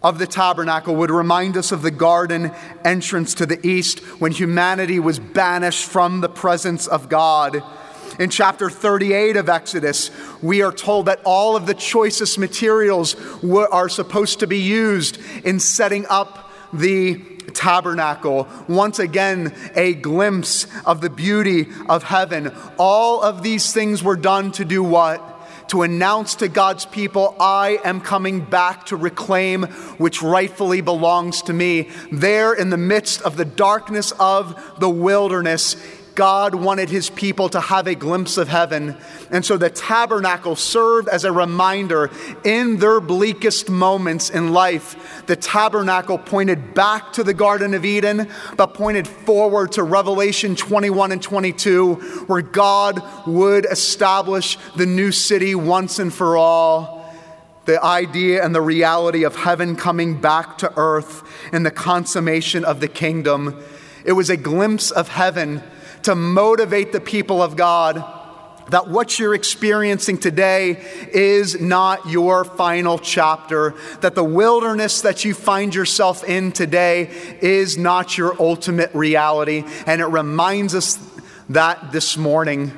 of 0.02 0.18
the 0.18 0.26
tabernacle 0.26 0.94
would 0.96 1.10
remind 1.10 1.56
us 1.56 1.72
of 1.72 1.82
the 1.82 1.90
garden 1.90 2.52
entrance 2.84 3.34
to 3.34 3.46
the 3.46 3.64
east 3.66 3.98
when 4.20 4.32
humanity 4.32 5.00
was 5.00 5.18
banished 5.18 5.84
from 5.84 6.20
the 6.20 6.28
presence 6.28 6.86
of 6.86 7.08
God. 7.08 7.62
In 8.18 8.30
chapter 8.30 8.68
38 8.68 9.36
of 9.36 9.48
Exodus, 9.48 10.10
we 10.42 10.62
are 10.62 10.72
told 10.72 11.06
that 11.06 11.20
all 11.24 11.56
of 11.56 11.66
the 11.66 11.74
choicest 11.74 12.38
materials 12.38 13.14
are 13.44 13.88
supposed 13.88 14.40
to 14.40 14.46
be 14.46 14.58
used 14.58 15.18
in 15.44 15.60
setting 15.60 16.04
up 16.08 16.50
the 16.72 17.16
tabernacle. 17.54 18.48
Once 18.68 18.98
again, 18.98 19.54
a 19.74 19.94
glimpse 19.94 20.66
of 20.84 21.00
the 21.00 21.10
beauty 21.10 21.68
of 21.88 22.02
heaven. 22.02 22.52
All 22.76 23.22
of 23.22 23.42
these 23.42 23.72
things 23.72 24.02
were 24.02 24.16
done 24.16 24.52
to 24.52 24.64
do 24.64 24.82
what? 24.82 25.37
To 25.68 25.82
announce 25.82 26.36
to 26.36 26.48
God's 26.48 26.86
people, 26.86 27.36
I 27.38 27.78
am 27.84 28.00
coming 28.00 28.40
back 28.40 28.86
to 28.86 28.96
reclaim 28.96 29.64
which 29.98 30.22
rightfully 30.22 30.80
belongs 30.80 31.42
to 31.42 31.52
me. 31.52 31.88
There, 32.10 32.54
in 32.54 32.70
the 32.70 32.76
midst 32.76 33.22
of 33.22 33.36
the 33.36 33.44
darkness 33.44 34.12
of 34.18 34.78
the 34.78 34.90
wilderness, 34.90 35.76
God 36.18 36.56
wanted 36.56 36.90
his 36.90 37.10
people 37.10 37.48
to 37.50 37.60
have 37.60 37.86
a 37.86 37.94
glimpse 37.94 38.38
of 38.38 38.48
heaven. 38.48 38.96
And 39.30 39.44
so 39.44 39.56
the 39.56 39.70
tabernacle 39.70 40.56
served 40.56 41.06
as 41.08 41.22
a 41.22 41.30
reminder 41.30 42.10
in 42.44 42.78
their 42.78 42.98
bleakest 42.98 43.70
moments 43.70 44.28
in 44.28 44.52
life. 44.52 45.22
The 45.26 45.36
tabernacle 45.36 46.18
pointed 46.18 46.74
back 46.74 47.12
to 47.12 47.22
the 47.22 47.34
Garden 47.34 47.72
of 47.72 47.84
Eden, 47.84 48.28
but 48.56 48.74
pointed 48.74 49.06
forward 49.06 49.70
to 49.72 49.84
Revelation 49.84 50.56
21 50.56 51.12
and 51.12 51.22
22, 51.22 51.94
where 52.26 52.42
God 52.42 53.00
would 53.24 53.64
establish 53.66 54.58
the 54.74 54.86
new 54.86 55.12
city 55.12 55.54
once 55.54 56.00
and 56.00 56.12
for 56.12 56.36
all 56.36 57.14
the 57.66 57.80
idea 57.80 58.44
and 58.44 58.52
the 58.52 58.60
reality 58.60 59.22
of 59.22 59.36
heaven 59.36 59.76
coming 59.76 60.20
back 60.20 60.58
to 60.58 60.72
earth 60.76 61.22
and 61.52 61.64
the 61.64 61.70
consummation 61.70 62.64
of 62.64 62.80
the 62.80 62.88
kingdom. 62.88 63.62
It 64.04 64.12
was 64.12 64.30
a 64.30 64.36
glimpse 64.36 64.90
of 64.90 65.06
heaven 65.06 65.62
to 66.02 66.14
motivate 66.14 66.92
the 66.92 67.00
people 67.00 67.42
of 67.42 67.56
God 67.56 68.04
that 68.70 68.88
what 68.88 69.18
you're 69.18 69.34
experiencing 69.34 70.18
today 70.18 70.72
is 71.12 71.60
not 71.60 72.06
your 72.06 72.44
final 72.44 72.98
chapter, 72.98 73.74
that 74.00 74.14
the 74.14 74.24
wilderness 74.24 75.02
that 75.02 75.24
you 75.24 75.34
find 75.34 75.74
yourself 75.74 76.22
in 76.24 76.52
today 76.52 77.08
is 77.40 77.78
not 77.78 78.18
your 78.18 78.36
ultimate 78.40 78.94
reality. 78.94 79.64
And 79.86 80.00
it 80.00 80.06
reminds 80.06 80.74
us 80.74 80.98
that 81.48 81.92
this 81.92 82.16
morning, 82.16 82.72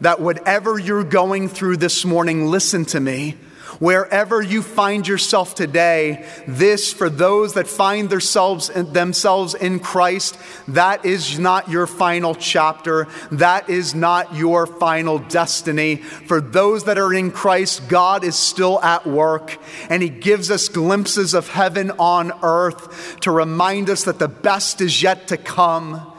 that 0.00 0.20
whatever 0.20 0.78
you're 0.78 1.04
going 1.04 1.48
through 1.48 1.78
this 1.78 2.04
morning, 2.04 2.46
listen 2.46 2.84
to 2.86 3.00
me 3.00 3.36
Wherever 3.82 4.40
you 4.40 4.62
find 4.62 5.08
yourself 5.08 5.56
today, 5.56 6.24
this, 6.46 6.92
for 6.92 7.10
those 7.10 7.54
that 7.54 7.66
find 7.66 8.08
themselves, 8.08 8.68
themselves 8.68 9.54
in 9.54 9.80
Christ, 9.80 10.38
that 10.68 11.04
is 11.04 11.36
not 11.36 11.68
your 11.68 11.88
final 11.88 12.36
chapter. 12.36 13.08
That 13.32 13.68
is 13.68 13.92
not 13.92 14.36
your 14.36 14.68
final 14.68 15.18
destiny. 15.18 15.96
For 15.96 16.40
those 16.40 16.84
that 16.84 16.96
are 16.96 17.12
in 17.12 17.32
Christ, 17.32 17.88
God 17.88 18.22
is 18.22 18.36
still 18.36 18.80
at 18.82 19.04
work, 19.04 19.58
and 19.90 20.00
He 20.00 20.10
gives 20.10 20.48
us 20.48 20.68
glimpses 20.68 21.34
of 21.34 21.48
heaven 21.48 21.90
on 21.98 22.30
earth 22.44 23.18
to 23.22 23.32
remind 23.32 23.90
us 23.90 24.04
that 24.04 24.20
the 24.20 24.28
best 24.28 24.80
is 24.80 25.02
yet 25.02 25.26
to 25.26 25.36
come. 25.36 26.11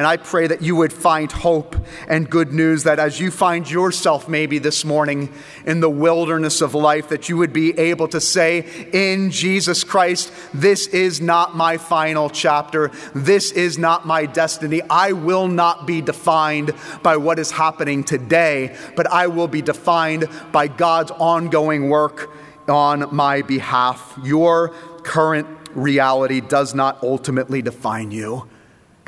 And 0.00 0.06
I 0.06 0.16
pray 0.16 0.46
that 0.46 0.62
you 0.62 0.76
would 0.76 0.94
find 0.94 1.30
hope 1.30 1.76
and 2.08 2.30
good 2.30 2.54
news 2.54 2.84
that 2.84 2.98
as 2.98 3.20
you 3.20 3.30
find 3.30 3.70
yourself 3.70 4.30
maybe 4.30 4.58
this 4.58 4.82
morning 4.82 5.30
in 5.66 5.80
the 5.80 5.90
wilderness 5.90 6.62
of 6.62 6.74
life, 6.74 7.10
that 7.10 7.28
you 7.28 7.36
would 7.36 7.52
be 7.52 7.78
able 7.78 8.08
to 8.08 8.18
say, 8.18 8.64
in 8.94 9.30
Jesus 9.30 9.84
Christ, 9.84 10.32
this 10.54 10.86
is 10.86 11.20
not 11.20 11.54
my 11.54 11.76
final 11.76 12.30
chapter. 12.30 12.90
This 13.14 13.52
is 13.52 13.76
not 13.76 14.06
my 14.06 14.24
destiny. 14.24 14.80
I 14.88 15.12
will 15.12 15.48
not 15.48 15.86
be 15.86 16.00
defined 16.00 16.72
by 17.02 17.18
what 17.18 17.38
is 17.38 17.50
happening 17.50 18.02
today, 18.02 18.74
but 18.96 19.06
I 19.06 19.26
will 19.26 19.48
be 19.48 19.60
defined 19.60 20.30
by 20.50 20.68
God's 20.68 21.10
ongoing 21.10 21.90
work 21.90 22.30
on 22.68 23.14
my 23.14 23.42
behalf. 23.42 24.18
Your 24.24 24.70
current 25.02 25.46
reality 25.74 26.40
does 26.40 26.74
not 26.74 27.02
ultimately 27.02 27.60
define 27.60 28.12
you. 28.12 28.48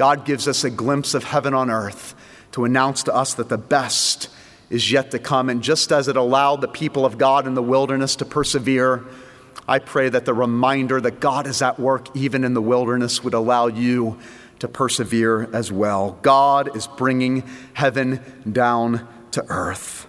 God 0.03 0.25
gives 0.25 0.49
us 0.49 0.65
a 0.65 0.71
glimpse 0.71 1.15
of 1.15 1.23
heaven 1.23 1.55
on 1.55 1.71
earth 1.71 2.17
to 2.51 2.65
announce 2.65 3.05
to 3.05 3.15
us 3.15 3.35
that 3.35 3.49
the 3.49 3.57
best 3.57 4.29
is 4.69 4.91
yet 4.91 5.13
to 5.13 5.21
come. 5.21 5.49
And 5.49 5.63
just 5.63 5.93
as 5.93 6.09
it 6.09 6.17
allowed 6.17 6.61
the 6.61 6.67
people 6.67 7.07
of 7.07 7.19
God 7.19 7.47
in 7.47 7.55
the 7.55 7.63
wilderness 7.63 8.17
to 8.17 8.25
persevere, 8.25 9.05
I 9.69 9.79
pray 9.79 10.09
that 10.09 10.25
the 10.25 10.35
reminder 10.35 11.01
that 11.01 11.21
God 11.21 11.47
is 11.47 11.63
at 11.63 11.79
work 11.79 12.09
even 12.17 12.43
in 12.43 12.53
the 12.53 12.61
wilderness 12.61 13.23
would 13.23 13.33
allow 13.33 13.69
you 13.69 14.19
to 14.59 14.67
persevere 14.67 15.49
as 15.53 15.71
well. 15.71 16.19
God 16.23 16.77
is 16.77 16.89
bringing 16.89 17.45
heaven 17.73 18.19
down 18.51 19.07
to 19.31 19.45
earth. 19.49 20.09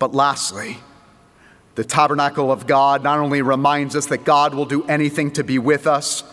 But 0.00 0.16
lastly, 0.16 0.78
the 1.76 1.84
tabernacle 1.84 2.50
of 2.50 2.66
God 2.66 3.04
not 3.04 3.20
only 3.20 3.40
reminds 3.40 3.94
us 3.94 4.06
that 4.06 4.24
God 4.24 4.52
will 4.52 4.66
do 4.66 4.82
anything 4.86 5.30
to 5.34 5.44
be 5.44 5.60
with 5.60 5.86
us, 5.86 6.24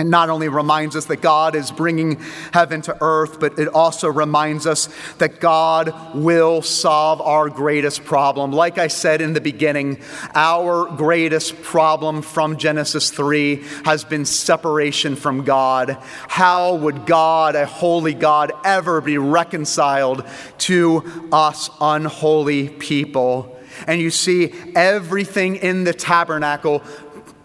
It 0.00 0.06
not 0.06 0.30
only 0.30 0.48
reminds 0.48 0.96
us 0.96 1.04
that 1.06 1.20
God 1.20 1.54
is 1.54 1.70
bringing 1.70 2.18
heaven 2.52 2.80
to 2.82 2.96
earth, 3.02 3.38
but 3.38 3.58
it 3.58 3.68
also 3.68 4.08
reminds 4.08 4.66
us 4.66 4.88
that 5.18 5.40
God 5.40 5.94
will 6.14 6.62
solve 6.62 7.20
our 7.20 7.50
greatest 7.50 8.04
problem. 8.04 8.50
Like 8.50 8.78
I 8.78 8.88
said 8.88 9.20
in 9.20 9.34
the 9.34 9.42
beginning, 9.42 10.00
our 10.34 10.86
greatest 10.86 11.62
problem 11.62 12.22
from 12.22 12.56
Genesis 12.56 13.10
3 13.10 13.62
has 13.84 14.02
been 14.02 14.24
separation 14.24 15.16
from 15.16 15.44
God. 15.44 15.98
How 16.28 16.76
would 16.76 17.04
God, 17.04 17.54
a 17.54 17.66
holy 17.66 18.14
God, 18.14 18.52
ever 18.64 19.02
be 19.02 19.18
reconciled 19.18 20.24
to 20.58 21.28
us 21.30 21.68
unholy 21.78 22.70
people? 22.70 23.58
And 23.86 24.00
you 24.00 24.10
see, 24.10 24.52
everything 24.74 25.56
in 25.56 25.84
the 25.84 25.92
tabernacle 25.92 26.82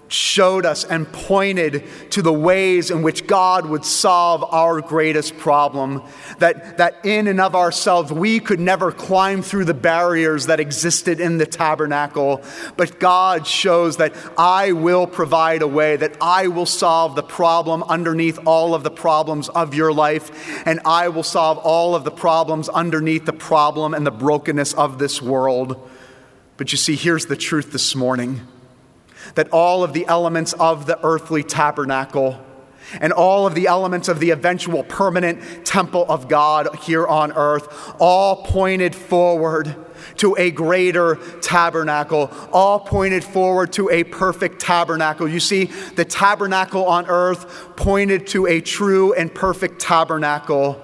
showed 0.08 0.66
us 0.66 0.84
and 0.84 1.12
pointed 1.12 1.84
to 2.12 2.22
the 2.22 2.34
ways 2.34 2.92
in 2.92 3.02
which 3.02 3.26
God 3.26 3.66
would 3.66 3.84
solve 3.84 4.44
our 4.44 4.82
greatest 4.82 5.38
problem. 5.38 6.04
That, 6.40 6.78
that 6.78 7.06
in 7.06 7.28
and 7.28 7.42
of 7.42 7.56
ourselves, 7.56 8.12
we 8.12 8.40
could 8.40 8.60
never 8.60 8.92
climb 8.92 9.42
through 9.42 9.66
the 9.66 9.74
barriers 9.74 10.46
that 10.46 10.60
existed 10.60 11.20
in 11.20 11.38
the 11.38 11.46
tabernacle. 11.46 12.44
But 12.78 13.00
God 13.00 13.48
shows 13.48 13.98
that 13.98 14.14
I 14.38 14.74
will 14.74 15.08
provide 15.08 15.62
a 15.62 15.68
way, 15.68 15.96
that 15.96 16.18
I 16.22 16.48
will 16.48 16.66
solve 16.66 17.16
the 17.16 17.24
problem 17.24 17.84
underneath 17.84 18.40
all 18.46 18.76
of 18.76 18.84
the 18.84 18.92
problems 18.92 19.50
of 19.50 19.74
your 19.74 19.92
life, 19.92 20.66
and 20.68 20.80
I 20.86 21.10
will 21.10 21.24
solve 21.24 21.58
all 21.58 21.96
of 21.96 22.04
the 22.04 22.12
problems 22.12 22.70
underneath 22.70 23.26
the 23.26 23.34
problem 23.34 23.94
and 23.94 24.06
the 24.06 24.12
brokenness 24.12 24.74
of 24.74 25.00
this 25.00 25.22
world. 25.22 25.90
But 26.58 26.72
you 26.72 26.78
see, 26.78 26.96
here's 26.96 27.26
the 27.26 27.36
truth 27.36 27.72
this 27.72 27.96
morning 27.96 28.48
that 29.34 29.50
all 29.50 29.84
of 29.84 29.94
the 29.94 30.06
elements 30.06 30.54
of 30.54 30.86
the 30.86 31.04
earthly 31.04 31.44
tabernacle 31.44 32.40
and 33.02 33.12
all 33.12 33.48
of 33.48 33.56
the 33.56 33.68
elements 33.68 34.08
of 34.08 34.20
the 34.20 34.32
eventual 34.32 34.84
permanent 34.84 35.66
temple 35.66 36.06
of 36.08 36.28
God 36.28 36.76
here 36.84 37.06
on 37.06 37.32
earth 37.34 37.96
all 38.00 38.44
pointed 38.44 38.96
forward 38.96 39.76
to 40.18 40.36
a 40.38 40.52
greater 40.52 41.16
tabernacle, 41.42 42.32
all 42.54 42.80
pointed 42.80 43.24
forward 43.24 43.74
to 43.74 43.90
a 43.90 44.04
perfect 44.04 44.62
tabernacle. 44.62 45.28
You 45.28 45.40
see, 45.40 45.66
the 45.96 46.06
tabernacle 46.06 46.86
on 46.86 47.08
earth 47.08 47.76
pointed 47.76 48.28
to 48.28 48.46
a 48.46 48.62
true 48.62 49.14
and 49.14 49.34
perfect 49.34 49.82
tabernacle, 49.82 50.82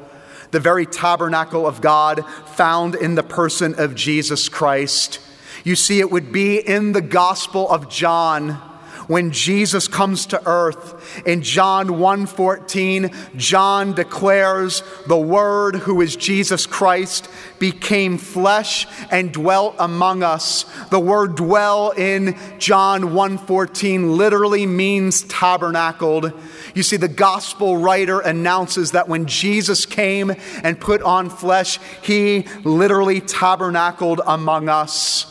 the 0.52 0.60
very 0.60 0.86
tabernacle 0.86 1.68
of 1.68 1.82
God 1.82 2.26
found 2.48 2.96
in 2.96 3.16
the 3.16 3.24
person 3.24 3.76
of 3.78 3.96
Jesus 3.96 4.50
Christ. 4.50 5.20
You 5.64 5.76
see, 5.76 6.00
it 6.00 6.12
would 6.12 6.32
be 6.32 6.58
in 6.58 6.92
the 6.94 7.02
Gospel 7.02 7.70
of 7.70 7.90
John 7.90 8.60
when 9.08 9.32
Jesus 9.32 9.90
comes 9.90 10.26
to 10.28 10.42
earth. 10.46 11.22
In 11.26 11.42
John 11.42 12.00
1:14, 12.00 13.12
John 13.36 13.94
declares, 13.94 14.84
"The 15.08 15.18
word 15.18 15.76
who 15.76 16.00
is 16.00 16.16
Jesus 16.16 16.66
Christ 16.66 17.28
became 17.60 18.18
flesh 18.18 18.88
and 19.10 19.32
dwelt 19.32 19.76
among 19.80 20.24
us." 20.24 20.66
The 20.92 21.00
word 21.00 21.36
dwell 21.36 21.90
in 21.90 22.36
John 22.58 23.14
1:14 23.14 24.16
literally 24.16 24.66
means 24.66 25.24
tabernacled. 25.24 26.32
You 26.74 26.84
see 26.84 26.98
the 26.98 27.10
gospel 27.10 27.78
writer 27.78 28.20
announces 28.20 28.92
that 28.92 29.10
when 29.10 29.26
Jesus 29.26 29.86
came 29.86 30.34
and 30.64 30.80
put 30.80 31.02
on 31.02 31.30
flesh, 31.30 31.80
he 32.02 32.46
literally 32.64 33.20
tabernacled 33.20 34.22
among 34.26 34.70
us. 34.70 35.26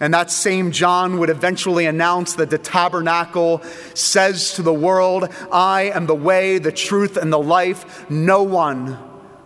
And 0.00 0.12
that 0.12 0.30
same 0.30 0.72
John 0.72 1.18
would 1.18 1.30
eventually 1.30 1.86
announce 1.86 2.34
that 2.34 2.50
the 2.50 2.58
tabernacle 2.58 3.62
says 3.94 4.54
to 4.54 4.62
the 4.62 4.72
world, 4.72 5.28
I 5.52 5.82
am 5.94 6.06
the 6.06 6.14
way, 6.16 6.58
the 6.58 6.72
truth, 6.72 7.16
and 7.16 7.32
the 7.32 7.38
life. 7.38 8.10
No 8.10 8.42
one 8.42 8.98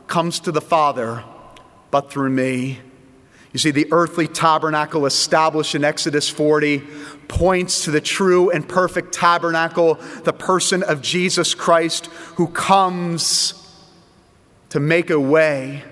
comes 0.07 0.41
to 0.41 0.53
the 0.53 0.63
Father 0.63 1.23
but 1.91 2.11
through 2.11 2.31
me. 2.31 2.81
You 3.53 3.59
see, 3.59 3.71
the 3.71 3.89
earthly 3.93 4.27
tabernacle 4.27 5.07
established 5.07 5.75
in 5.75 5.85
Exodus 5.85 6.29
40 6.29 6.83
points 7.29 7.85
to 7.85 7.91
the 7.91 8.01
true 8.01 8.51
and 8.51 8.67
perfect 8.67 9.13
tabernacle, 9.15 9.95
the 10.25 10.33
person 10.33 10.83
of 10.83 11.01
Jesus 11.01 11.55
Christ, 11.55 12.07
who 12.37 12.49
comes 12.49 13.55
to 14.69 14.81
make 14.81 15.09
a 15.11 15.21
way 15.21 15.83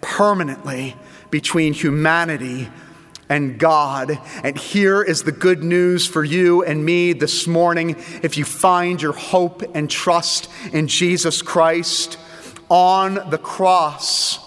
permanently 0.00 0.96
between 1.30 1.74
humanity 1.74 2.68
and 3.34 3.58
God. 3.58 4.16
And 4.44 4.56
here 4.56 5.02
is 5.02 5.24
the 5.24 5.32
good 5.32 5.64
news 5.64 6.06
for 6.06 6.22
you 6.22 6.62
and 6.62 6.84
me 6.84 7.12
this 7.12 7.48
morning. 7.48 7.96
If 8.22 8.38
you 8.38 8.44
find 8.44 9.02
your 9.02 9.12
hope 9.12 9.64
and 9.74 9.90
trust 9.90 10.48
in 10.72 10.86
Jesus 10.86 11.42
Christ 11.42 12.16
on 12.68 13.14
the 13.30 13.38
cross, 13.38 14.38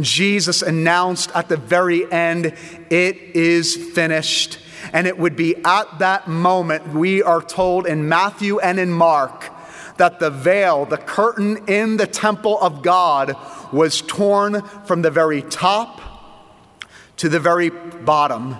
Jesus 0.00 0.62
announced 0.62 1.30
at 1.32 1.48
the 1.48 1.56
very 1.56 2.10
end, 2.10 2.46
It 2.90 3.16
is 3.36 3.76
finished. 3.76 4.58
And 4.92 5.06
it 5.06 5.16
would 5.16 5.36
be 5.36 5.54
at 5.64 6.00
that 6.00 6.26
moment, 6.26 6.88
we 6.88 7.22
are 7.22 7.40
told 7.40 7.86
in 7.86 8.08
Matthew 8.08 8.58
and 8.58 8.80
in 8.80 8.90
Mark, 8.90 9.48
that 9.96 10.18
the 10.18 10.30
veil, 10.30 10.86
the 10.86 10.96
curtain 10.96 11.68
in 11.68 11.98
the 11.98 12.08
temple 12.08 12.58
of 12.60 12.82
God, 12.82 13.36
was 13.72 14.02
torn 14.02 14.60
from 14.86 15.02
the 15.02 15.10
very 15.12 15.40
top 15.40 16.13
to 17.18 17.28
the 17.28 17.40
very 17.40 17.70
bottom, 17.70 18.56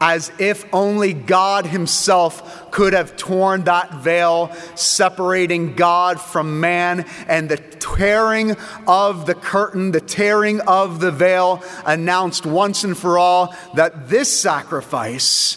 as 0.00 0.32
if 0.38 0.64
only 0.72 1.12
God 1.12 1.66
Himself 1.66 2.70
could 2.70 2.92
have 2.92 3.16
torn 3.16 3.64
that 3.64 3.94
veil, 3.94 4.52
separating 4.74 5.74
God 5.74 6.20
from 6.20 6.60
man, 6.60 7.04
and 7.28 7.48
the 7.48 7.56
tearing 7.56 8.56
of 8.86 9.26
the 9.26 9.34
curtain, 9.34 9.92
the 9.92 10.00
tearing 10.00 10.60
of 10.60 11.00
the 11.00 11.10
veil, 11.10 11.62
announced 11.84 12.46
once 12.46 12.84
and 12.84 12.96
for 12.96 13.18
all 13.18 13.54
that 13.74 14.08
this 14.08 14.40
sacrifice 14.40 15.56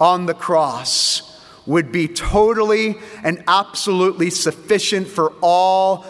on 0.00 0.26
the 0.26 0.34
cross 0.34 1.24
would 1.66 1.92
be 1.92 2.08
totally 2.08 2.96
and 3.22 3.44
absolutely 3.46 4.30
sufficient 4.30 5.06
for 5.06 5.34
all 5.42 6.06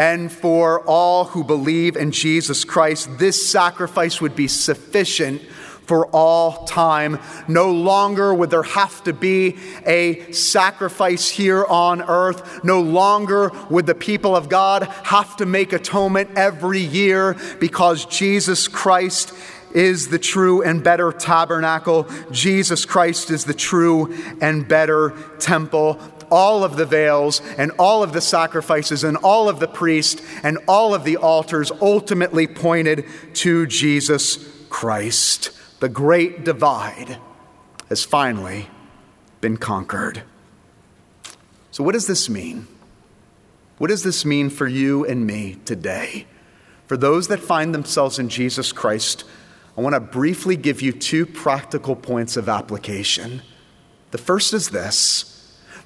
and 0.00 0.32
for 0.32 0.80
all 0.86 1.26
who 1.26 1.44
believe 1.44 1.94
in 1.94 2.10
Jesus 2.10 2.64
Christ, 2.64 3.18
this 3.18 3.46
sacrifice 3.46 4.18
would 4.18 4.34
be 4.34 4.48
sufficient 4.48 5.42
for 5.82 6.06
all 6.06 6.64
time. 6.64 7.18
No 7.48 7.70
longer 7.70 8.32
would 8.32 8.48
there 8.48 8.62
have 8.62 9.04
to 9.04 9.12
be 9.12 9.58
a 9.84 10.32
sacrifice 10.32 11.28
here 11.28 11.66
on 11.66 12.00
earth. 12.00 12.64
No 12.64 12.80
longer 12.80 13.52
would 13.68 13.84
the 13.84 13.94
people 13.94 14.34
of 14.34 14.48
God 14.48 14.84
have 14.84 15.36
to 15.36 15.44
make 15.44 15.74
atonement 15.74 16.30
every 16.34 16.80
year 16.80 17.36
because 17.58 18.06
Jesus 18.06 18.68
Christ 18.68 19.34
is 19.74 20.08
the 20.08 20.18
true 20.18 20.62
and 20.62 20.82
better 20.82 21.12
tabernacle. 21.12 22.08
Jesus 22.30 22.86
Christ 22.86 23.30
is 23.30 23.44
the 23.44 23.52
true 23.52 24.16
and 24.40 24.66
better 24.66 25.12
temple 25.38 26.00
all 26.30 26.64
of 26.64 26.76
the 26.76 26.86
veils 26.86 27.40
and 27.58 27.70
all 27.78 28.02
of 28.02 28.12
the 28.12 28.20
sacrifices 28.20 29.04
and 29.04 29.16
all 29.18 29.48
of 29.48 29.60
the 29.60 29.68
priests 29.68 30.22
and 30.42 30.58
all 30.68 30.94
of 30.94 31.04
the 31.04 31.16
altars 31.16 31.70
ultimately 31.80 32.46
pointed 32.46 33.04
to 33.34 33.66
Jesus 33.66 34.38
Christ. 34.68 35.50
The 35.80 35.88
great 35.88 36.44
divide 36.44 37.18
has 37.88 38.04
finally 38.04 38.68
been 39.40 39.56
conquered. 39.56 40.22
So, 41.70 41.82
what 41.84 41.92
does 41.92 42.06
this 42.06 42.28
mean? 42.28 42.66
What 43.78 43.88
does 43.88 44.02
this 44.02 44.24
mean 44.24 44.50
for 44.50 44.66
you 44.66 45.06
and 45.06 45.26
me 45.26 45.56
today? 45.64 46.26
For 46.86 46.96
those 46.96 47.28
that 47.28 47.40
find 47.40 47.74
themselves 47.74 48.18
in 48.18 48.28
Jesus 48.28 48.72
Christ, 48.72 49.24
I 49.78 49.80
want 49.80 49.94
to 49.94 50.00
briefly 50.00 50.56
give 50.56 50.82
you 50.82 50.92
two 50.92 51.24
practical 51.24 51.96
points 51.96 52.36
of 52.36 52.48
application. 52.48 53.42
The 54.10 54.18
first 54.18 54.52
is 54.52 54.70
this 54.70 55.39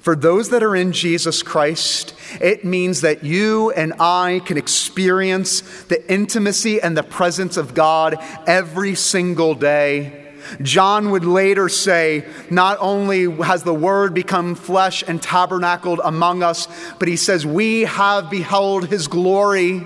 for 0.05 0.15
those 0.15 0.49
that 0.49 0.61
are 0.61 0.75
in 0.75 0.91
Jesus 0.91 1.41
Christ, 1.41 2.13
it 2.39 2.63
means 2.63 3.01
that 3.01 3.23
you 3.23 3.71
and 3.71 3.91
I 3.99 4.39
can 4.45 4.55
experience 4.55 5.61
the 5.85 6.13
intimacy 6.13 6.79
and 6.79 6.95
the 6.95 7.01
presence 7.01 7.57
of 7.57 7.73
God 7.73 8.15
every 8.45 8.93
single 8.93 9.55
day. 9.55 10.27
John 10.61 11.09
would 11.09 11.25
later 11.25 11.69
say, 11.69 12.23
not 12.51 12.77
only 12.79 13.31
has 13.41 13.63
the 13.63 13.73
Word 13.73 14.13
become 14.13 14.53
flesh 14.53 15.03
and 15.07 15.19
tabernacled 15.19 16.01
among 16.03 16.43
us, 16.43 16.67
but 16.99 17.07
he 17.07 17.15
says, 17.15 17.43
we 17.43 17.81
have 17.81 18.29
beheld 18.29 18.87
his 18.87 19.07
glory 19.07 19.83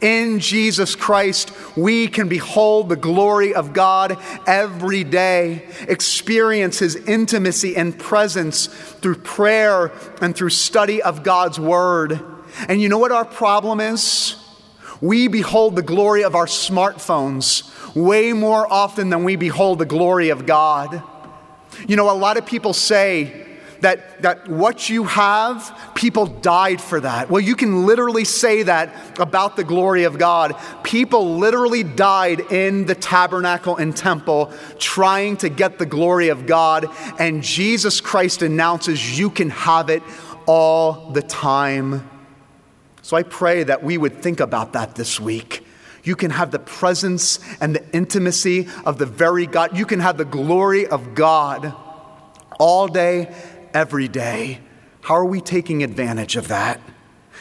in 0.00 0.40
Jesus 0.40 0.94
Christ, 0.94 1.52
we 1.76 2.08
can 2.08 2.28
behold 2.28 2.88
the 2.88 2.96
glory 2.96 3.54
of 3.54 3.72
God 3.72 4.18
every 4.46 5.04
day, 5.04 5.66
experience 5.88 6.78
His 6.78 6.96
intimacy 6.96 7.76
and 7.76 7.98
presence 7.98 8.66
through 8.66 9.16
prayer 9.16 9.92
and 10.20 10.34
through 10.34 10.50
study 10.50 11.02
of 11.02 11.22
God's 11.22 11.58
Word. 11.58 12.20
And 12.68 12.80
you 12.80 12.88
know 12.88 12.98
what 12.98 13.12
our 13.12 13.24
problem 13.24 13.80
is? 13.80 14.36
We 15.00 15.28
behold 15.28 15.76
the 15.76 15.82
glory 15.82 16.22
of 16.22 16.34
our 16.34 16.46
smartphones 16.46 17.68
way 17.94 18.32
more 18.32 18.70
often 18.72 19.10
than 19.10 19.24
we 19.24 19.36
behold 19.36 19.78
the 19.78 19.86
glory 19.86 20.30
of 20.30 20.46
God. 20.46 21.02
You 21.86 21.96
know, 21.96 22.10
a 22.10 22.14
lot 22.14 22.36
of 22.36 22.46
people 22.46 22.72
say, 22.72 23.46
that, 23.82 24.22
that 24.22 24.48
what 24.48 24.88
you 24.88 25.04
have, 25.04 25.92
people 25.94 26.26
died 26.26 26.80
for 26.80 27.00
that. 27.00 27.28
Well, 27.30 27.40
you 27.40 27.54
can 27.54 27.84
literally 27.84 28.24
say 28.24 28.62
that 28.62 28.94
about 29.20 29.56
the 29.56 29.64
glory 29.64 30.04
of 30.04 30.18
God. 30.18 30.54
People 30.82 31.36
literally 31.36 31.82
died 31.82 32.40
in 32.52 32.86
the 32.86 32.94
tabernacle 32.94 33.76
and 33.76 33.96
temple 33.96 34.52
trying 34.78 35.36
to 35.38 35.48
get 35.48 35.78
the 35.78 35.86
glory 35.86 36.28
of 36.28 36.46
God, 36.46 36.86
and 37.18 37.42
Jesus 37.42 38.00
Christ 38.00 38.42
announces 38.42 39.18
you 39.18 39.30
can 39.30 39.50
have 39.50 39.90
it 39.90 40.02
all 40.46 41.10
the 41.10 41.22
time. 41.22 42.08
So 43.02 43.16
I 43.16 43.24
pray 43.24 43.64
that 43.64 43.82
we 43.82 43.98
would 43.98 44.22
think 44.22 44.38
about 44.38 44.74
that 44.74 44.94
this 44.94 45.18
week. 45.18 45.66
You 46.04 46.16
can 46.16 46.30
have 46.30 46.50
the 46.50 46.58
presence 46.58 47.40
and 47.60 47.74
the 47.74 47.84
intimacy 47.92 48.68
of 48.84 48.98
the 48.98 49.06
very 49.06 49.46
God. 49.46 49.76
You 49.76 49.86
can 49.86 50.00
have 50.00 50.18
the 50.18 50.24
glory 50.24 50.86
of 50.86 51.14
God 51.14 51.74
all 52.58 52.86
day, 52.86 53.34
every 53.74 54.08
day. 54.08 54.60
How 55.02 55.14
are 55.14 55.24
we 55.24 55.40
taking 55.40 55.82
advantage 55.82 56.36
of 56.36 56.48
that? 56.48 56.80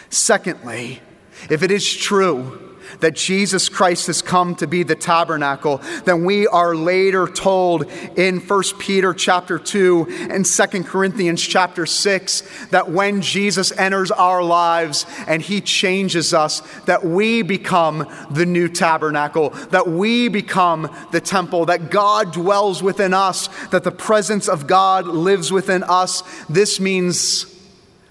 Secondly, 0.10 1.02
if 1.50 1.64
it 1.64 1.72
is 1.72 1.96
true 1.96 2.71
that 3.00 3.16
Jesus 3.16 3.70
Christ 3.70 4.08
has 4.08 4.22
come 4.22 4.56
to 4.56 4.68
be 4.68 4.84
the 4.84 4.96
tabernacle, 4.96 5.82
then 6.06 6.26
we 6.26 6.48
are 6.48 6.76
later 6.76 7.28
told 7.28 7.84
in 8.18 8.40
1 8.40 8.64
Peter 8.80 9.14
chapter 9.14 9.58
2 9.58 10.28
and 10.30 10.46
2 10.46 10.84
Corinthians 10.84 11.42
chapter 11.42 11.86
6 11.86 12.68
that 12.68 12.90
when 12.90 13.22
Jesus 13.22 13.72
enters 13.78 14.12
our 14.12 14.44
lives 14.44 15.06
and 15.28 15.42
he 15.42 15.62
changes 15.62 16.34
us, 16.34 16.62
that 16.86 17.06
we 17.06 17.42
become 17.42 18.08
the 18.32 18.46
new 18.46 18.68
tabernacle, 18.68 19.50
that 19.70 19.88
we 19.88 20.28
become 20.28 20.94
the 21.12 21.22
temple, 21.22 21.66
that 21.66 21.92
God 21.92 22.34
dwells 22.34 22.82
within 22.84 23.14
us, 23.14 23.48
that 23.68 23.84
the 23.84 23.92
presence 23.92 24.48
of 24.48 24.68
God 24.68 25.06
lives 25.06 25.52
within 25.52 25.84
us. 25.84 26.24
This 26.48 26.80
means 26.80 27.46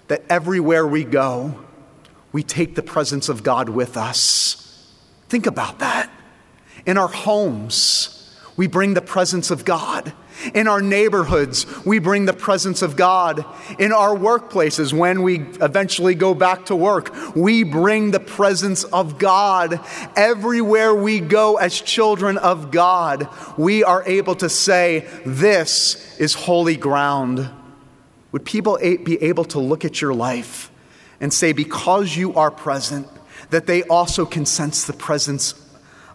that 0.09 0.24
everywhere 0.28 0.87
we 0.87 1.04
go, 1.04 1.54
we 2.33 2.42
take 2.42 2.74
the 2.74 2.83
presence 2.83 3.28
of 3.28 3.42
God 3.42 3.68
with 3.68 3.96
us. 3.96 4.60
Think 5.31 5.47
about 5.47 5.79
that. 5.79 6.11
In 6.87 6.99
our 6.99 7.07
homes, 7.07 8.37
we 8.57 8.66
bring 8.66 8.95
the 8.95 9.01
presence 9.01 9.53
of 9.53 9.64
God. 9.64 10.12
In 10.55 10.66
our 10.66 10.83
neighborhoods, 10.83 11.66
we 11.87 12.01
bring 12.01 12.25
the 12.25 12.33
presence 12.33 12.83
of 12.83 12.97
God. 12.97 13.45
In 13.79 13.93
our 13.93 14.16
workplaces, 14.16 14.93
when 14.93 15.23
we 15.23 15.38
eventually 15.61 16.16
go 16.16 16.35
back 16.35 16.66
to 16.66 16.75
work, 16.75 17.14
we 17.37 17.62
bring 17.62 18.11
the 18.11 18.19
presence 18.19 18.83
of 18.83 19.21
God. 19.21 19.79
Everywhere 20.16 20.97
we 20.97 21.21
go 21.21 21.59
as 21.59 21.81
children 21.81 22.37
of 22.37 22.73
God, 22.73 23.29
we 23.57 23.85
are 23.85 24.03
able 24.07 24.35
to 24.35 24.49
say, 24.49 25.07
This 25.25 26.19
is 26.19 26.35
holy 26.35 26.77
ground. 26.77 27.49
Would 28.33 28.45
people 28.45 28.79
be 28.79 29.23
able 29.23 29.45
to 29.45 29.61
look 29.61 29.85
at 29.85 30.01
your 30.01 30.12
life 30.12 30.73
and 31.21 31.33
say, 31.33 31.53
Because 31.53 32.16
you 32.16 32.35
are 32.35 32.51
present, 32.51 33.07
that 33.50 33.66
they 33.66 33.82
also 33.84 34.24
can 34.24 34.46
sense 34.46 34.84
the 34.84 34.92
presence 34.92 35.54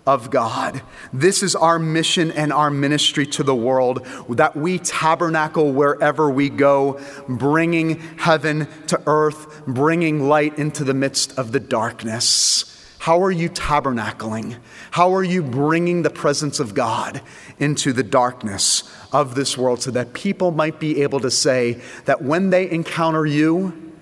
of 0.08 0.30
God. 0.30 0.82
This 1.12 1.42
is 1.42 1.56
our 1.56 1.80
mission 1.80 2.32
and 2.32 2.54
our 2.54 2.70
ministry 2.70 3.26
to 3.28 3.44
the 3.44 3.56
world 3.56 4.06
that 4.30 4.56
we 4.56 4.78
tabernacle 4.78 5.72
wherever 5.72 6.30
we 6.30 6.50
go, 6.50 7.00
bringing 7.28 8.00
heaven 8.18 8.68
to 8.88 9.02
earth, 9.08 9.66
bringing 9.66 10.28
light 10.28 10.60
into 10.60 10.84
the 10.84 10.94
midst 10.94 11.38
of 11.38 11.52
the 11.52 11.60
darkness. 11.60 12.72
How 13.00 13.22
are 13.24 13.32
you 13.32 13.50
tabernacling? 13.50 14.58
How 14.92 15.14
are 15.14 15.24
you 15.24 15.44
bringing 15.44 16.02
the 16.02 16.10
presence 16.10 16.60
of 16.60 16.74
God 16.74 17.22
into 17.60 17.94
the 17.94 18.04
darkness 18.04 18.84
of 19.12 19.36
this 19.36 19.58
world 19.58 19.82
so 19.82 19.92
that 19.92 20.14
people 20.14 20.52
might 20.52 20.80
be 20.80 21.02
able 21.04 21.20
to 21.20 21.32
say 21.32 21.82
that 22.06 22.24
when 22.24 22.50
they 22.50 22.70
encounter 22.70 23.26
you, 23.26 23.94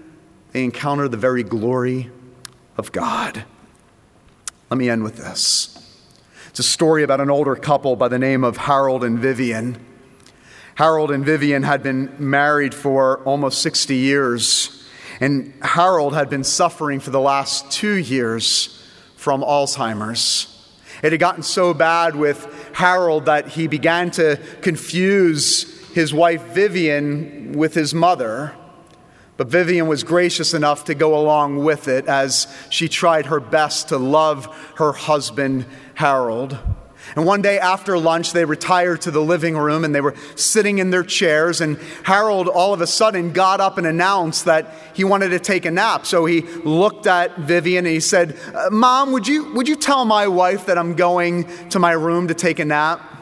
they 0.52 0.64
encounter 0.64 1.08
the 1.08 1.18
very 1.18 1.44
glory 1.44 2.10
of 2.78 2.92
God. 2.92 3.46
Let 4.70 4.78
me 4.78 4.90
end 4.90 5.04
with 5.04 5.18
this. 5.18 5.70
It's 6.50 6.60
a 6.60 6.64
story 6.64 7.04
about 7.04 7.22
an 7.22 7.30
older 7.30 7.56
couple 7.56 7.96
by 7.96 8.08
the 8.08 8.20
name 8.20 8.44
of 8.44 8.58
Harold 8.58 9.04
and 9.04 9.20
Vivian. 9.20 9.84
Harold 10.76 11.12
and 11.12 11.26
Vivian 11.26 11.64
had 11.64 11.84
been 11.84 12.16
married 12.18 12.74
for 12.74 13.20
almost 13.24 13.62
60 13.62 13.96
years, 13.96 14.84
and 15.20 15.54
Harold 15.62 16.14
had 16.14 16.30
been 16.30 16.44
suffering 16.44 17.00
for 17.00 17.12
the 17.12 17.20
last 17.20 17.72
two 17.72 17.96
years 17.96 18.84
from 19.16 19.42
Alzheimer's. 19.42 20.50
It 21.04 21.12
had 21.12 21.20
gotten 21.20 21.44
so 21.44 21.74
bad 21.74 22.16
with 22.16 22.72
Harold 22.74 23.26
that 23.26 23.50
he 23.50 23.68
began 23.68 24.10
to 24.12 24.40
confuse 24.62 25.92
his 25.94 26.14
wife 26.14 26.42
Vivian 26.54 27.54
with 27.54 27.74
his 27.74 27.94
mother. 27.94 28.56
But 29.36 29.48
Vivian 29.48 29.88
was 29.88 30.04
gracious 30.04 30.54
enough 30.54 30.86
to 30.86 30.96
go 30.96 31.18
along 31.18 31.64
with 31.64 31.88
it 31.88 32.06
as 32.06 32.48
she 32.70 32.88
tried 32.88 33.26
her 33.28 33.40
best 33.40 33.90
to 33.90 33.98
love 33.98 34.46
her 34.78 34.92
husband, 34.92 35.66
Harold. 35.96 36.58
And 37.16 37.26
one 37.26 37.42
day 37.42 37.60
after 37.60 37.98
lunch, 37.98 38.32
they 38.32 38.46
retired 38.46 39.02
to 39.02 39.12
the 39.12 39.22
living 39.22 39.58
room 39.58 39.84
and 39.84 39.94
they 39.94 40.02
were 40.02 40.16
sitting 40.36 40.80
in 40.80 40.90
their 40.90 41.04
chairs. 41.04 41.62
And 41.62 41.78
Harold 42.04 42.48
all 42.48 42.74
of 42.74 42.82
a 42.82 42.88
sudden 42.88 43.34
got 43.34 43.60
up 43.60 43.78
and 43.78 43.86
announced 43.86 44.46
that 44.46 44.74
he 44.94 45.04
wanted 45.04 45.30
to 45.30 45.40
take 45.40 45.66
a 45.66 45.72
nap. 45.72 46.06
So 46.06 46.26
he 46.26 46.42
looked 46.42 47.06
at 47.06 47.38
Vivian 47.38 47.86
and 47.86 47.94
he 47.94 48.00
said, 48.00 48.38
uh, 48.56 48.70
Mom, 48.72 49.12
would 49.12 49.28
you, 49.28 49.52
would 49.54 49.68
you 49.68 49.76
tell 49.76 50.06
my 50.06 50.28
wife 50.28 50.66
that 50.68 50.78
I'm 50.78 50.96
going 50.96 51.46
to 51.70 51.80
my 51.80 51.92
room 51.92 52.30
to 52.30 52.34
take 52.34 52.60
a 52.60 52.66
nap? 52.66 53.13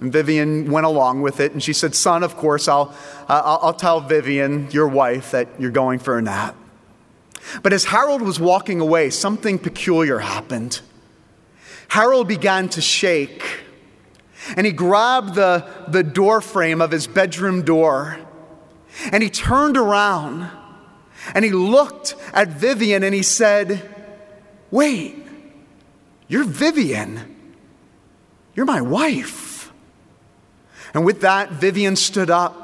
And 0.00 0.10
Vivian 0.12 0.70
went 0.70 0.86
along 0.86 1.20
with 1.20 1.40
it, 1.40 1.52
and 1.52 1.62
she 1.62 1.74
said, 1.74 1.94
Son, 1.94 2.22
of 2.22 2.36
course, 2.36 2.68
I'll, 2.68 2.94
I'll, 3.28 3.58
I'll 3.62 3.74
tell 3.74 4.00
Vivian, 4.00 4.70
your 4.70 4.88
wife, 4.88 5.32
that 5.32 5.48
you're 5.60 5.70
going 5.70 5.98
for 5.98 6.16
a 6.16 6.22
nap. 6.22 6.56
But 7.62 7.72
as 7.72 7.84
Harold 7.84 8.22
was 8.22 8.40
walking 8.40 8.80
away, 8.80 9.10
something 9.10 9.58
peculiar 9.58 10.20
happened. 10.20 10.80
Harold 11.88 12.28
began 12.28 12.68
to 12.70 12.80
shake, 12.80 13.42
and 14.56 14.66
he 14.66 14.72
grabbed 14.72 15.34
the, 15.34 15.66
the 15.88 16.02
door 16.02 16.40
frame 16.40 16.80
of 16.80 16.90
his 16.90 17.06
bedroom 17.06 17.62
door, 17.62 18.18
and 19.12 19.22
he 19.22 19.28
turned 19.28 19.76
around, 19.76 20.50
and 21.34 21.44
he 21.44 21.50
looked 21.50 22.14
at 22.32 22.48
Vivian, 22.48 23.02
and 23.02 23.14
he 23.14 23.22
said, 23.22 23.86
Wait, 24.70 25.26
you're 26.28 26.44
Vivian. 26.44 27.36
You're 28.54 28.66
my 28.66 28.80
wife. 28.80 29.49
And 30.94 31.04
with 31.04 31.20
that, 31.20 31.50
Vivian 31.52 31.96
stood 31.96 32.30
up. 32.30 32.56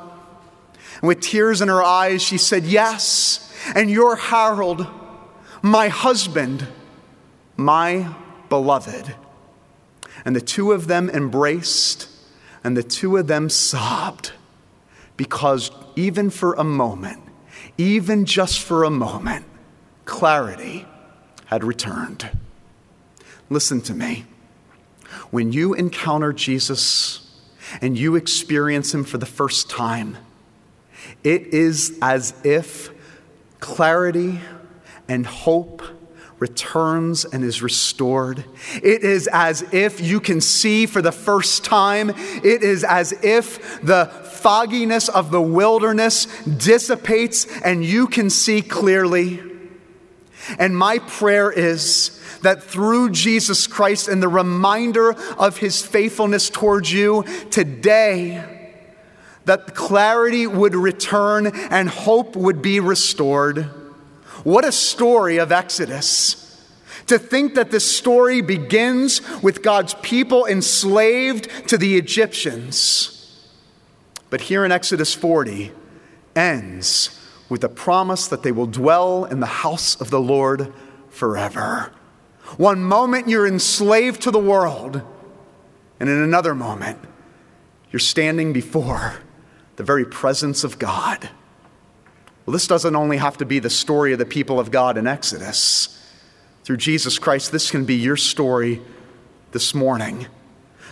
And 1.00 1.08
with 1.08 1.20
tears 1.20 1.60
in 1.60 1.68
her 1.68 1.82
eyes, 1.82 2.22
she 2.22 2.38
said, 2.38 2.64
Yes, 2.64 3.52
and 3.74 3.90
you're 3.90 4.16
Harold, 4.16 4.86
my 5.62 5.88
husband, 5.88 6.66
my 7.56 8.14
beloved. 8.48 9.14
And 10.24 10.34
the 10.34 10.40
two 10.40 10.72
of 10.72 10.86
them 10.86 11.10
embraced, 11.10 12.08
and 12.64 12.76
the 12.76 12.82
two 12.82 13.16
of 13.16 13.26
them 13.26 13.48
sobbed 13.48 14.32
because 15.16 15.70
even 15.94 16.30
for 16.30 16.54
a 16.54 16.64
moment, 16.64 17.22
even 17.78 18.24
just 18.24 18.60
for 18.60 18.84
a 18.84 18.90
moment, 18.90 19.44
clarity 20.04 20.86
had 21.46 21.64
returned. 21.64 22.30
Listen 23.48 23.80
to 23.82 23.94
me. 23.94 24.24
When 25.30 25.52
you 25.52 25.74
encounter 25.74 26.32
Jesus, 26.32 27.25
and 27.80 27.98
you 27.98 28.16
experience 28.16 28.92
Him 28.94 29.04
for 29.04 29.18
the 29.18 29.26
first 29.26 29.70
time, 29.70 30.16
it 31.22 31.48
is 31.48 31.98
as 32.02 32.34
if 32.44 32.90
clarity 33.60 34.40
and 35.08 35.26
hope 35.26 35.82
returns 36.38 37.24
and 37.24 37.42
is 37.42 37.62
restored. 37.62 38.44
It 38.82 39.02
is 39.02 39.28
as 39.32 39.62
if 39.72 40.00
you 40.00 40.20
can 40.20 40.40
see 40.40 40.86
for 40.86 41.00
the 41.00 41.12
first 41.12 41.64
time. 41.64 42.10
It 42.10 42.62
is 42.62 42.84
as 42.84 43.12
if 43.24 43.80
the 43.82 44.06
fogginess 44.06 45.08
of 45.08 45.30
the 45.30 45.40
wilderness 45.40 46.26
dissipates 46.44 47.46
and 47.62 47.84
you 47.84 48.06
can 48.06 48.28
see 48.28 48.60
clearly. 48.60 49.42
And 50.58 50.76
my 50.76 50.98
prayer 50.98 51.50
is 51.50 52.20
that 52.42 52.62
through 52.62 53.10
Jesus 53.10 53.66
Christ 53.66 54.08
and 54.08 54.22
the 54.22 54.28
reminder 54.28 55.12
of 55.38 55.58
his 55.58 55.82
faithfulness 55.82 56.50
towards 56.50 56.92
you 56.92 57.24
today, 57.50 58.74
that 59.44 59.74
clarity 59.74 60.46
would 60.46 60.74
return 60.74 61.46
and 61.46 61.88
hope 61.88 62.36
would 62.36 62.62
be 62.62 62.80
restored. 62.80 63.70
What 64.44 64.64
a 64.64 64.72
story 64.72 65.38
of 65.38 65.52
Exodus. 65.52 66.42
To 67.06 67.18
think 67.18 67.54
that 67.54 67.70
this 67.70 67.96
story 67.96 68.40
begins 68.40 69.20
with 69.40 69.62
God's 69.62 69.94
people 69.94 70.44
enslaved 70.44 71.68
to 71.68 71.78
the 71.78 71.96
Egyptians, 71.96 73.40
but 74.28 74.40
here 74.40 74.64
in 74.64 74.72
Exodus 74.72 75.14
40 75.14 75.70
ends 76.34 77.25
with 77.48 77.60
the 77.60 77.68
promise 77.68 78.26
that 78.28 78.42
they 78.42 78.52
will 78.52 78.66
dwell 78.66 79.24
in 79.24 79.40
the 79.40 79.46
house 79.46 80.00
of 80.00 80.10
the 80.10 80.20
Lord 80.20 80.72
forever. 81.08 81.92
One 82.56 82.82
moment 82.82 83.28
you're 83.28 83.46
enslaved 83.46 84.22
to 84.22 84.30
the 84.30 84.38
world, 84.38 85.02
and 85.98 86.08
in 86.08 86.18
another 86.18 86.54
moment, 86.54 86.98
you're 87.90 88.00
standing 88.00 88.52
before 88.52 89.14
the 89.76 89.82
very 89.82 90.04
presence 90.04 90.64
of 90.64 90.78
God. 90.78 91.28
Well, 92.44 92.52
this 92.52 92.66
doesn't 92.66 92.94
only 92.94 93.16
have 93.16 93.38
to 93.38 93.44
be 93.44 93.58
the 93.58 93.70
story 93.70 94.12
of 94.12 94.18
the 94.18 94.26
people 94.26 94.60
of 94.60 94.70
God 94.70 94.96
in 94.96 95.06
Exodus. 95.06 95.92
Through 96.64 96.78
Jesus 96.78 97.18
Christ, 97.18 97.52
this 97.52 97.70
can 97.70 97.84
be 97.84 97.96
your 97.96 98.16
story 98.16 98.80
this 99.52 99.74
morning. 99.74 100.26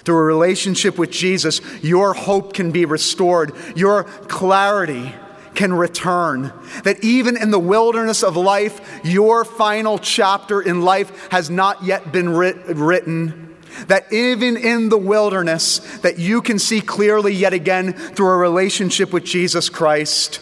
Through 0.05 0.19
a 0.19 0.23
relationship 0.23 0.99
with 0.99 1.11
Jesus, 1.11 1.61
your 1.83 2.15
hope 2.15 2.55
can 2.55 2.71
be 2.71 2.85
restored, 2.85 3.53
your 3.75 4.05
clarity 4.05 5.15
can 5.55 5.73
return. 5.73 6.53
That 6.85 7.03
even 7.03 7.37
in 7.37 7.51
the 7.51 7.59
wilderness 7.59 8.23
of 8.23 8.37
life, 8.37 9.01
your 9.05 9.45
final 9.45 9.99
chapter 9.99 10.61
in 10.61 10.83
life 10.83 11.29
has 11.31 11.51
not 11.51 11.83
yet 11.85 12.13
been 12.13 12.31
writ- 12.31 12.67
written. 12.67 13.57
That 13.89 14.13
even 14.13 14.57
in 14.57 14.89
the 14.89 14.99
wilderness, 14.99 15.79
that 15.99 16.19
you 16.19 16.43
can 16.43 16.59
see 16.59 16.81
clearly 16.81 17.35
yet 17.35 17.53
again 17.53 17.93
through 17.93 18.29
a 18.29 18.37
relationship 18.37 19.13
with 19.13 19.25
Jesus 19.25 19.69
Christ. 19.69 20.37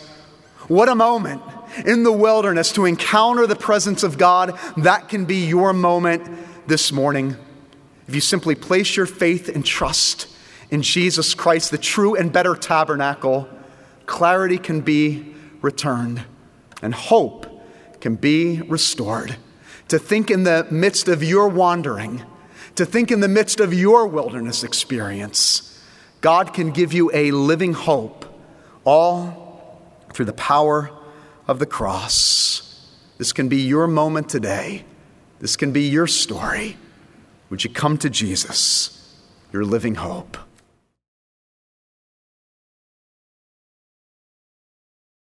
What 0.69 0.89
a 0.89 0.95
moment 0.95 1.43
in 1.87 2.03
the 2.03 2.13
wilderness 2.13 2.73
to 2.73 2.85
encounter 2.85 3.47
the 3.47 3.57
presence 3.57 4.03
of 4.03 4.19
God. 4.19 4.59
That 4.77 5.09
can 5.09 5.25
be 5.25 5.47
your 5.47 5.73
moment 5.73 6.29
this 6.67 6.93
morning. 6.93 7.37
If 8.07 8.15
you 8.15 8.21
simply 8.21 8.55
place 8.55 8.97
your 8.97 9.07
faith 9.07 9.49
and 9.49 9.65
trust 9.65 10.29
in 10.71 10.83
Jesus 10.83 11.35
Christ, 11.35 11.71
the 11.71 11.79
true 11.79 12.15
and 12.15 12.33
better 12.33 12.55
tabernacle, 12.55 13.49
clarity 14.07 14.59
can 14.59 14.81
be 14.81 15.35
returned 15.61 16.25
and 16.83 16.95
hope 16.95 17.47
can 18.01 18.17
be 18.17 18.61
restored. 18.63 19.37
To 19.89 19.99
think 19.99 20.31
in 20.31 20.43
the 20.43 20.67
midst 20.71 21.09
of 21.09 21.23
your 21.23 21.49
wandering, 21.49 22.23
to 22.75 22.85
think 22.85 23.11
in 23.11 23.21
the 23.21 23.29
midst 23.29 23.61
of 23.61 23.73
your 23.73 24.07
wilderness 24.07 24.65
experience, 24.65 25.69
God 26.21 26.53
can 26.53 26.71
give 26.71 26.93
you 26.93 27.11
a 27.15 27.31
living 27.31 27.73
hope, 27.73 28.25
all 28.85 29.83
through 30.13 30.25
the 30.27 30.33
power 30.33 30.91
of 31.47 31.59
the 31.59 31.67
cross. 31.67 32.89
This 33.19 33.33
can 33.33 33.49
be 33.49 33.59
your 33.59 33.87
moment 33.87 34.29
today. 34.29 34.85
This 35.39 35.57
can 35.57 35.73
be 35.73 35.83
your 35.83 36.07
story. 36.07 36.77
Would 37.51 37.65
you 37.65 37.71
come 37.71 37.99
to 37.99 38.11
Jesus, 38.11 39.15
your 39.53 39.65
living 39.65 39.97
hope? 39.97 40.39